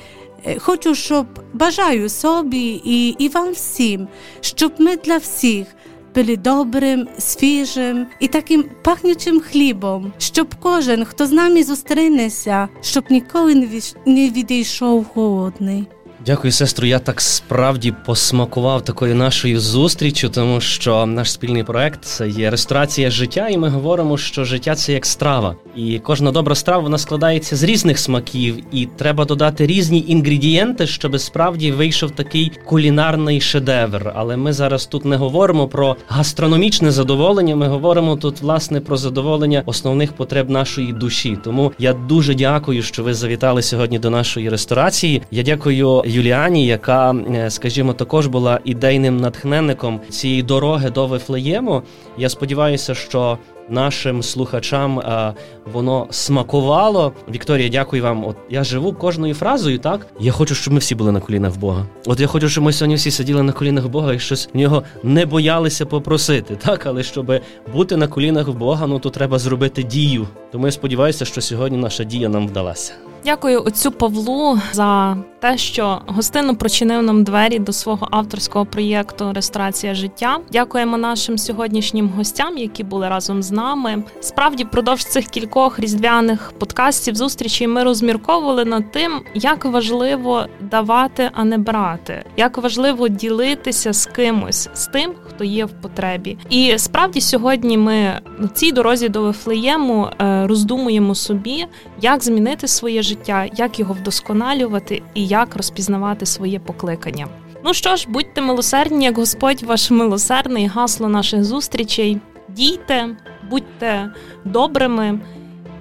Хочу, 0.58 0.96
щоб 0.96 1.26
бажаю 1.54 2.10
собі 2.10 2.82
і, 2.86 3.08
і 3.10 3.30
вам 3.30 3.52
всім, 3.52 4.08
щоб 4.42 4.74
ми 4.80 4.98
для 4.98 5.18
всіх 5.18 5.68
були 6.16 6.38
добрим, 6.38 7.08
свіжим 7.18 8.08
і 8.20 8.28
таким 8.28 8.66
пахнючим 8.84 9.40
хлібом, 9.40 10.14
щоб 10.18 10.56
кожен, 10.60 11.06
хто 11.06 11.26
з 11.26 11.32
нами 11.32 11.64
зустрінеться, 11.64 12.68
щоб 12.82 13.04
ніколи 13.10 13.82
не 14.06 14.30
відійшов 14.30 15.06
голодний. 15.14 15.88
Дякую, 16.26 16.52
сестру. 16.52 16.88
Я 16.88 17.00
так 17.00 17.22
справді 17.22 17.94
посмакував 18.06 18.82
такою 18.82 19.16
нашою 19.16 19.60
зустрічю, 19.60 20.30
тому 20.30 20.62
що 20.62 21.06
наш 21.06 21.32
спільний 21.32 21.64
проект 21.64 22.06
це 22.06 22.30
є 22.30 22.50
ресторація 22.50 23.10
життя, 23.10 23.48
і 23.48 23.58
ми 23.58 23.70
говоримо, 23.70 24.18
що 24.18 24.44
життя 24.44 24.76
це 24.76 24.94
як 24.94 25.06
страва. 25.06 25.56
І 25.76 26.00
кожна 26.00 26.32
добра 26.32 26.56
страва 26.56 26.84
вона 26.84 26.98
складається 26.98 27.56
з 27.56 27.64
різних 27.64 28.00
смаків, 28.00 28.58
і 28.72 28.86
треба 28.86 29.26
додати 29.26 29.68
різні 29.68 30.06
інгредієнти, 30.08 30.88
щоб 30.88 31.20
справді 31.20 31.72
вийшов 31.72 32.12
такий 32.12 32.52
кулінарний 32.66 33.42
шедевр. 33.42 34.12
Але 34.16 34.38
ми 34.38 34.54
зараз 34.54 34.86
тут 34.86 35.06
не 35.06 35.16
говоримо 35.16 35.68
про 35.68 35.96
гастрономічне 36.08 36.92
задоволення. 36.92 37.56
Ми 37.56 37.68
говоримо 37.68 38.16
тут 38.16 38.42
власне 38.42 38.82
про 38.82 38.98
задоволення 38.98 39.64
основних 39.66 40.14
потреб 40.14 40.50
нашої 40.50 40.94
душі. 40.94 41.38
Тому 41.44 41.72
я 41.80 41.94
дуже 41.94 42.36
дякую, 42.36 42.84
що 42.84 43.04
ви 43.04 43.14
завітали 43.14 43.62
сьогодні 43.62 44.00
до 44.00 44.10
нашої 44.10 44.50
ресторації. 44.50 45.22
Я 45.32 45.44
дякую. 45.44 46.02
Юліані, 46.16 46.66
яка, 46.66 47.14
е, 47.14 47.50
скажімо, 47.50 47.94
також 47.94 48.28
була 48.28 48.60
ідейним 48.64 49.18
натхненником 49.18 50.00
цієї 50.10 50.44
дороги 50.44 50.90
до 50.90 51.08
Вифлеєму. 51.08 51.82
Я 52.18 52.30
сподіваюся, 52.30 52.96
що 52.96 53.38
нашим 53.70 54.24
слухачам 54.24 55.00
а, 55.00 55.34
воно 55.74 56.08
смакувало. 56.10 57.14
Вікторія, 57.34 57.70
дякую 57.70 58.04
вам. 58.04 58.26
От 58.26 58.36
я 58.50 58.64
живу 58.64 58.94
кожною 58.94 59.34
фразою. 59.34 59.80
Так 59.80 60.08
я 60.20 60.32
хочу, 60.32 60.56
щоб 60.56 60.74
ми 60.74 60.80
всі 60.80 60.96
були 60.96 61.12
на 61.12 61.20
колінах 61.20 61.58
Бога. 61.58 61.86
От 62.06 62.20
я 62.20 62.28
хочу, 62.28 62.50
щоб 62.50 62.64
ми 62.64 62.74
сьогодні 62.74 62.96
всі 62.96 63.12
сиділи 63.12 63.44
на 63.44 63.52
колінах 63.52 63.88
Бога 63.88 64.14
і 64.14 64.20
щось 64.20 64.50
в 64.54 64.58
нього 64.58 64.84
не 65.04 65.26
боялися 65.26 65.86
попросити. 65.86 66.56
Так, 66.56 66.86
але 66.86 67.04
щоб 67.04 67.34
бути 67.74 67.98
на 67.98 68.08
колінах 68.08 68.50
Бога, 68.50 68.88
ну 68.88 69.00
то 69.00 69.10
треба 69.10 69.40
зробити 69.40 69.84
дію. 69.84 70.28
Тому 70.52 70.66
я 70.66 70.72
сподіваюся, 70.72 71.26
що 71.26 71.42
сьогодні 71.42 71.78
наша 71.78 72.04
дія 72.04 72.30
нам 72.30 72.48
вдалася. 72.48 72.94
Дякую 73.26 73.64
отцю 73.66 73.92
Павлу 73.92 74.60
за 74.72 75.18
те, 75.40 75.58
що 75.58 76.02
гостинно 76.08 76.56
прочинив 76.56 77.04
нам 77.04 77.24
двері 77.24 77.60
до 77.60 77.74
свого 77.74 78.08
авторського 78.12 78.66
проєкту 78.66 79.34
Ресторація 79.34 79.94
життя. 79.96 80.38
Дякуємо 80.52 80.98
нашим 80.98 81.38
сьогоднішнім 81.38 82.10
гостям, 82.10 82.58
які 82.58 82.84
були 82.84 83.10
разом 83.10 83.44
з 83.44 83.52
нами. 83.52 84.04
Справді, 84.20 84.64
впродовж 84.64 85.04
цих 85.04 85.26
кількох 85.26 85.80
різдвяних 85.80 86.54
подкастів 86.60 87.16
зустрічей 87.16 87.68
ми 87.68 87.84
розмірковували 87.84 88.66
над 88.66 88.92
тим, 88.92 89.22
як 89.34 89.66
важливо 89.66 90.46
давати, 90.62 91.30
а 91.34 91.44
не 91.44 91.58
брати, 91.58 92.26
як 92.38 92.58
важливо 92.58 93.08
ділитися 93.08 93.94
з 93.94 94.06
кимось, 94.06 94.70
з 94.74 94.88
тим, 94.88 95.14
хто 95.36 95.44
є 95.44 95.66
в 95.66 95.72
потребі. 95.72 96.38
І 96.50 96.78
справді 96.78 97.22
сьогодні 97.22 97.78
ми 97.78 98.20
на 98.40 98.48
цій 98.48 98.72
дорозі 98.72 99.10
до 99.10 99.22
Вифлеєму 99.22 100.08
е, 100.22 100.48
роздумуємо 100.48 101.16
собі, 101.16 101.66
як 102.02 102.24
змінити 102.24 102.68
своє 102.68 103.02
життя, 103.02 103.46
як 103.56 103.80
його 103.80 103.94
вдосконалювати 103.94 105.02
і 105.14 105.28
як 105.28 105.56
розпізнавати 105.56 106.26
своє 106.26 106.60
покликання. 106.60 107.28
Ну 107.66 107.74
що 107.74 107.96
ж, 107.96 108.08
будьте 108.10 108.42
милосердні, 108.42 109.06
як 109.06 109.18
Господь 109.18 109.64
ваш 109.64 109.92
милосердний, 109.92 110.68
гасло 110.68 111.10
наших 111.10 111.44
зустрічей. 111.44 112.18
Дійте, 112.50 113.10
будьте 113.50 114.12
добрими 114.46 115.20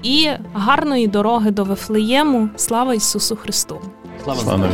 і 0.03 0.29
гарної 0.55 1.07
дороги 1.07 1.51
до 1.51 1.65
Вифлеєму. 1.65 2.49
Слава 2.57 2.95
Ісусу 2.95 3.37
Христу! 3.37 3.81
Слава 4.25 4.41
Слава! 4.41 4.69